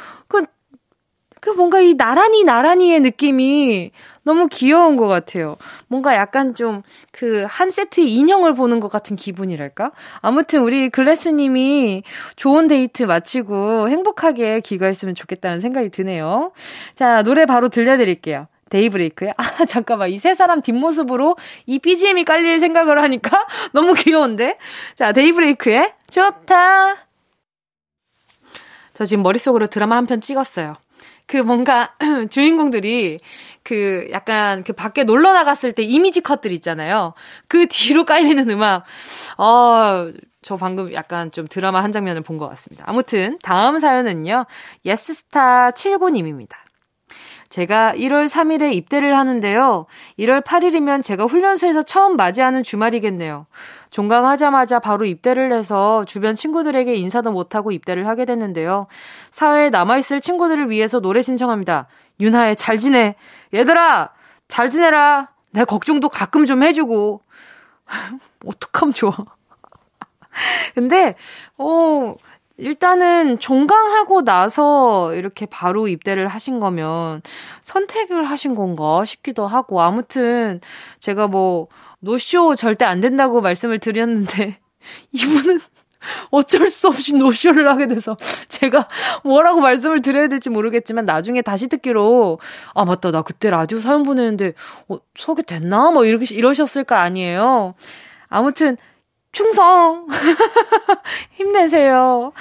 그 1.48 1.56
뭔가 1.56 1.80
이 1.80 1.94
나란히 1.94 2.44
나란히의 2.44 3.00
느낌이 3.00 3.90
너무 4.22 4.48
귀여운 4.48 4.96
것 4.96 5.06
같아요. 5.08 5.56
뭔가 5.88 6.14
약간 6.14 6.54
좀 6.54 6.82
그 7.12 7.46
한 7.48 7.70
세트의 7.70 8.12
인형을 8.14 8.54
보는 8.54 8.78
것 8.80 8.88
같은 8.90 9.16
기분이랄까? 9.16 9.92
아무튼 10.20 10.60
우리 10.62 10.88
글래스님이 10.90 12.02
좋은 12.36 12.68
데이트 12.68 13.04
마치고 13.04 13.88
행복하게 13.88 14.60
귀가했으면 14.60 15.14
좋겠다는 15.14 15.60
생각이 15.60 15.88
드네요. 15.90 16.52
자, 16.94 17.22
노래 17.22 17.46
바로 17.46 17.68
들려드릴게요. 17.68 18.46
데이브레이크에 18.70 19.32
아 19.38 19.64
잠깐만 19.64 20.10
이 20.10 20.18
세 20.18 20.34
사람 20.34 20.60
뒷모습으로 20.60 21.36
이 21.66 21.78
BGM이 21.78 22.24
깔릴 22.24 22.60
생각을 22.60 23.02
하니까 23.02 23.46
너무 23.72 23.94
귀여운데 23.94 24.58
자 24.94 25.12
데이브레이크에 25.12 25.94
좋다 26.10 26.96
저 28.92 29.04
지금 29.06 29.22
머릿속으로 29.22 29.68
드라마 29.68 29.96
한 29.96 30.06
편 30.06 30.20
찍었어요 30.20 30.76
그 31.28 31.36
뭔가 31.36 31.92
주인공들이 32.30 33.18
그 33.62 34.08
약간 34.10 34.64
그 34.64 34.72
밖에 34.72 35.04
놀러 35.04 35.32
나갔을 35.34 35.72
때 35.72 35.82
이미지 35.84 36.20
컷들 36.22 36.50
있잖아요. 36.52 37.12
그 37.48 37.66
뒤로 37.68 38.04
깔리는 38.04 38.48
음악. 38.50 38.84
어, 39.36 40.10
저 40.42 40.56
방금 40.56 40.92
약간 40.94 41.30
좀 41.30 41.46
드라마 41.46 41.82
한 41.82 41.92
장면을 41.92 42.22
본 42.22 42.38
것 42.38 42.48
같습니다. 42.48 42.84
아무튼 42.88 43.38
다음 43.42 43.78
사연은요. 43.78 44.46
예스스타 44.86 45.72
79님입니다. 45.72 46.52
제가 47.50 47.94
1월 47.94 48.28
3일에 48.28 48.74
입대를 48.74 49.16
하는데요. 49.16 49.86
1월 50.18 50.42
8일이면 50.44 51.02
제가 51.02 51.24
훈련소에서 51.24 51.82
처음 51.82 52.16
맞이하는 52.16 52.62
주말이겠네요. 52.62 53.46
종강하자마자 53.90 54.78
바로 54.78 55.04
입대를 55.04 55.52
해서 55.52 56.04
주변 56.04 56.34
친구들에게 56.34 56.94
인사도 56.94 57.32
못하고 57.32 57.72
입대를 57.72 58.06
하게 58.06 58.24
됐는데요. 58.24 58.86
사회에 59.30 59.70
남아있을 59.70 60.20
친구들을 60.20 60.70
위해서 60.70 61.00
노래 61.00 61.22
신청합니다. 61.22 61.86
윤하의 62.20 62.56
잘 62.56 62.78
지내. 62.78 63.14
얘들아! 63.54 64.10
잘 64.48 64.70
지내라. 64.70 65.28
내 65.50 65.64
걱정도 65.64 66.08
가끔 66.08 66.44
좀 66.44 66.62
해주고. 66.62 67.22
어떡하면 68.46 68.92
좋아. 68.92 69.12
근데, 70.74 71.14
어, 71.56 72.14
일단은 72.58 73.38
종강하고 73.38 74.24
나서 74.24 75.14
이렇게 75.14 75.46
바로 75.46 75.86
입대를 75.86 76.26
하신 76.26 76.58
거면 76.58 77.22
선택을 77.62 78.24
하신 78.24 78.56
건가 78.56 79.04
싶기도 79.04 79.46
하고 79.46 79.80
아무튼 79.80 80.60
제가 80.98 81.28
뭐 81.28 81.68
노쇼 82.00 82.54
절대 82.54 82.84
안 82.84 83.00
된다고 83.00 83.40
말씀을 83.40 83.78
드렸는데 83.78 84.58
이분은 85.12 85.60
어쩔 86.30 86.68
수 86.68 86.88
없이 86.88 87.14
노쇼를 87.14 87.68
하게 87.68 87.88
돼서 87.88 88.16
제가 88.48 88.88
뭐라고 89.24 89.60
말씀을 89.60 90.00
드려야 90.00 90.28
될지 90.28 90.48
모르겠지만 90.48 91.04
나중에 91.04 91.42
다시 91.42 91.68
듣기로 91.68 92.38
아 92.74 92.84
맞다 92.84 93.10
나 93.10 93.22
그때 93.22 93.50
라디오 93.50 93.80
사연 93.80 94.04
보내는데 94.04 94.54
어 94.88 94.98
소개됐나 95.16 95.90
뭐 95.90 96.04
이렇게 96.04 96.34
이러셨을 96.34 96.84
거 96.84 96.94
아니에요. 96.94 97.74
아무튼 98.28 98.76
충성! 99.32 100.06
힘내세요. 101.36 102.32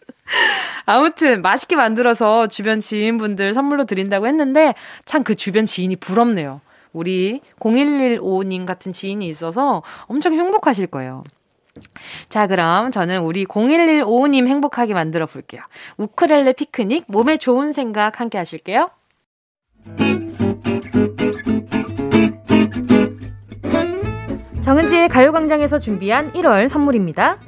아무튼 0.85 1.41
맛있게 1.41 1.75
만들어서 1.77 2.47
주변 2.47 2.79
지인분들 2.81 3.53
선물로 3.53 3.85
드린다고 3.85 4.27
했는데 4.27 4.73
참 5.05 5.23
그 5.23 5.35
주변 5.35 5.65
지인이 5.65 5.95
부럽네요. 5.97 6.61
우리 6.93 7.41
0115님 7.59 8.65
같은 8.65 8.93
지인이 8.93 9.27
있어서 9.27 9.83
엄청 10.07 10.33
행복하실 10.33 10.87
거예요. 10.87 11.23
자, 12.29 12.47
그럼 12.47 12.91
저는 12.91 13.21
우리 13.21 13.45
01155님 13.45 14.47
행복하게 14.47 14.93
만들어 14.93 15.25
볼게요. 15.25 15.61
우크렐레 15.97 16.53
피크닉, 16.53 17.05
몸에 17.07 17.37
좋은 17.37 17.73
생각 17.73 18.19
함께 18.19 18.37
하실게요. 18.37 18.89
정은지의 24.61 25.07
가요광장에서 25.07 25.79
준비한 25.79 26.33
1월 26.33 26.67
선물입니다. 26.67 27.39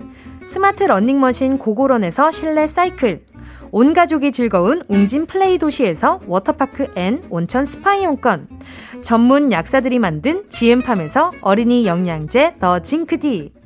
스마트 0.47 0.85
러닝머신 0.85 1.57
고고런에서 1.57 2.31
실내 2.31 2.65
사이클, 2.65 3.25
온 3.71 3.93
가족이 3.93 4.31
즐거운 4.31 4.83
웅진 4.87 5.25
플레이 5.25 5.57
도시에서 5.57 6.21
워터파크 6.25 6.93
and 6.95 7.21
온천 7.29 7.65
스파 7.65 7.95
이용권, 7.95 8.47
전문 9.01 9.51
약사들이 9.51 9.99
만든 9.99 10.49
지엠팜에서 10.49 11.31
어린이 11.41 11.85
영양제 11.85 12.55
더 12.59 12.79
징크디, 12.79 13.53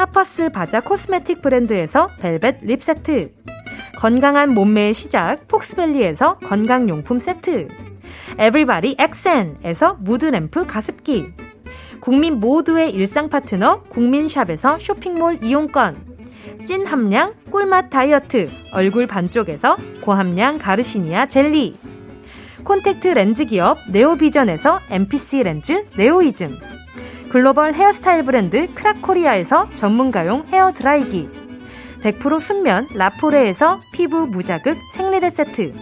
하퍼스 0.00 0.48
바자 0.48 0.80
cosmetic 0.80 1.42
브랜드에서 1.42 2.08
벨벳 2.20 2.60
lip 2.62 2.82
세트, 2.82 3.34
건강한 3.98 4.54
몸매의 4.54 4.94
시작 4.94 5.46
폭스밸리에서 5.46 6.38
건강용품 6.38 7.18
세트, 7.18 7.68
에브리바디 8.38 8.96
엑센에서 8.98 9.98
mood 10.00 10.32
lamp 10.32 10.64
가습기, 10.66 11.34
국민 12.00 12.40
모두의 12.40 12.92
일상 12.92 13.28
파트너 13.28 13.82
국민샵에서 13.90 14.78
쇼핑몰 14.78 15.38
이용권, 15.42 15.98
찐 16.64 16.86
함량 16.86 17.34
꿀맛 17.50 17.90
다이어트 17.90 18.48
얼굴 18.72 19.06
반쪽에서 19.06 19.76
고함량 20.00 20.56
가르시니아 20.56 21.26
젤리, 21.26 21.76
콘택트 22.64 23.08
렌즈 23.08 23.44
기업 23.44 23.76
네오비전에서 23.90 24.80
MPC 24.88 25.42
렌즈 25.42 25.84
네오이즘, 25.98 26.56
글로벌 27.30 27.74
헤어스타일 27.74 28.24
브랜드 28.24 28.74
크라코리아에서 28.74 29.70
전문가용 29.74 30.46
헤어 30.52 30.72
드라이기, 30.72 31.28
100% 32.02 32.40
순면 32.40 32.88
라포레에서 32.92 33.80
피부 33.92 34.26
무자극 34.26 34.76
생리대 34.94 35.30
세트, 35.30 35.74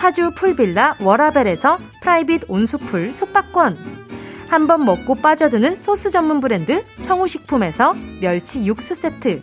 파주 0.00 0.32
pool 0.34 0.62
villa 0.62 0.96
워라벨에서 1.00 1.78
private 2.02 2.42
온수풀 2.48 3.12
숙박권, 3.12 4.04
한 4.48 4.66
번 4.66 4.84
먹고 4.84 5.14
빠져드는 5.14 5.76
소스 5.76 6.10
전문 6.10 6.40
브랜드 6.40 6.84
청우식품에서 7.02 7.94
멸치 8.20 8.66
육수 8.66 8.94
세트, 8.96 9.42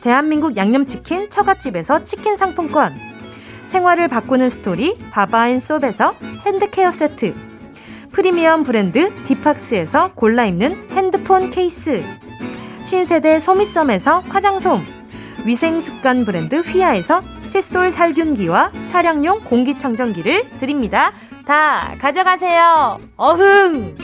대한민국 0.00 0.56
양념치킨 0.56 1.30
처갓집에서 1.30 2.04
치킨 2.04 2.34
상품권, 2.34 2.96
생활을 3.66 4.08
바꾸는 4.08 4.48
스토리 4.48 4.98
바바앤솝에서 5.12 6.16
hand 6.44 6.67
care 6.67 6.90
세트, 6.90 7.49
프리미엄 8.12 8.64
브랜드 8.64 9.12
디팍스에서 9.24 10.12
골라 10.14 10.44
입는 10.46 10.88
핸드폰 10.90 11.50
케이스, 11.50 12.02
신세대 12.84 13.38
소미썸에서 13.38 14.20
화장솜, 14.28 14.84
위생습관 15.44 16.24
브랜드 16.24 16.56
휘하에서 16.60 17.22
칫솔 17.48 17.90
살균기와 17.90 18.72
차량용 18.86 19.40
공기청정기를 19.44 20.58
드립니다. 20.58 21.12
다 21.46 21.94
가져가세요. 22.00 23.00
어흥! 23.16 23.96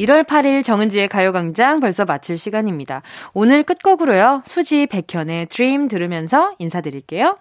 1월 0.00 0.24
8일 0.24 0.64
정은지의 0.64 1.08
가요광장 1.08 1.80
벌써 1.80 2.06
마칠 2.06 2.38
시간입니다. 2.38 3.02
오늘 3.34 3.62
끝곡으로요. 3.62 4.42
수지 4.46 4.86
백현의 4.86 5.46
Dream 5.46 5.88
들으면서 5.88 6.52
인사드릴게요. 6.58 7.36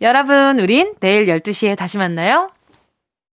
여러분, 0.00 0.60
우린 0.60 0.94
내일 1.00 1.26
12시에 1.26 1.76
다시 1.76 1.98
만나요. 1.98 2.50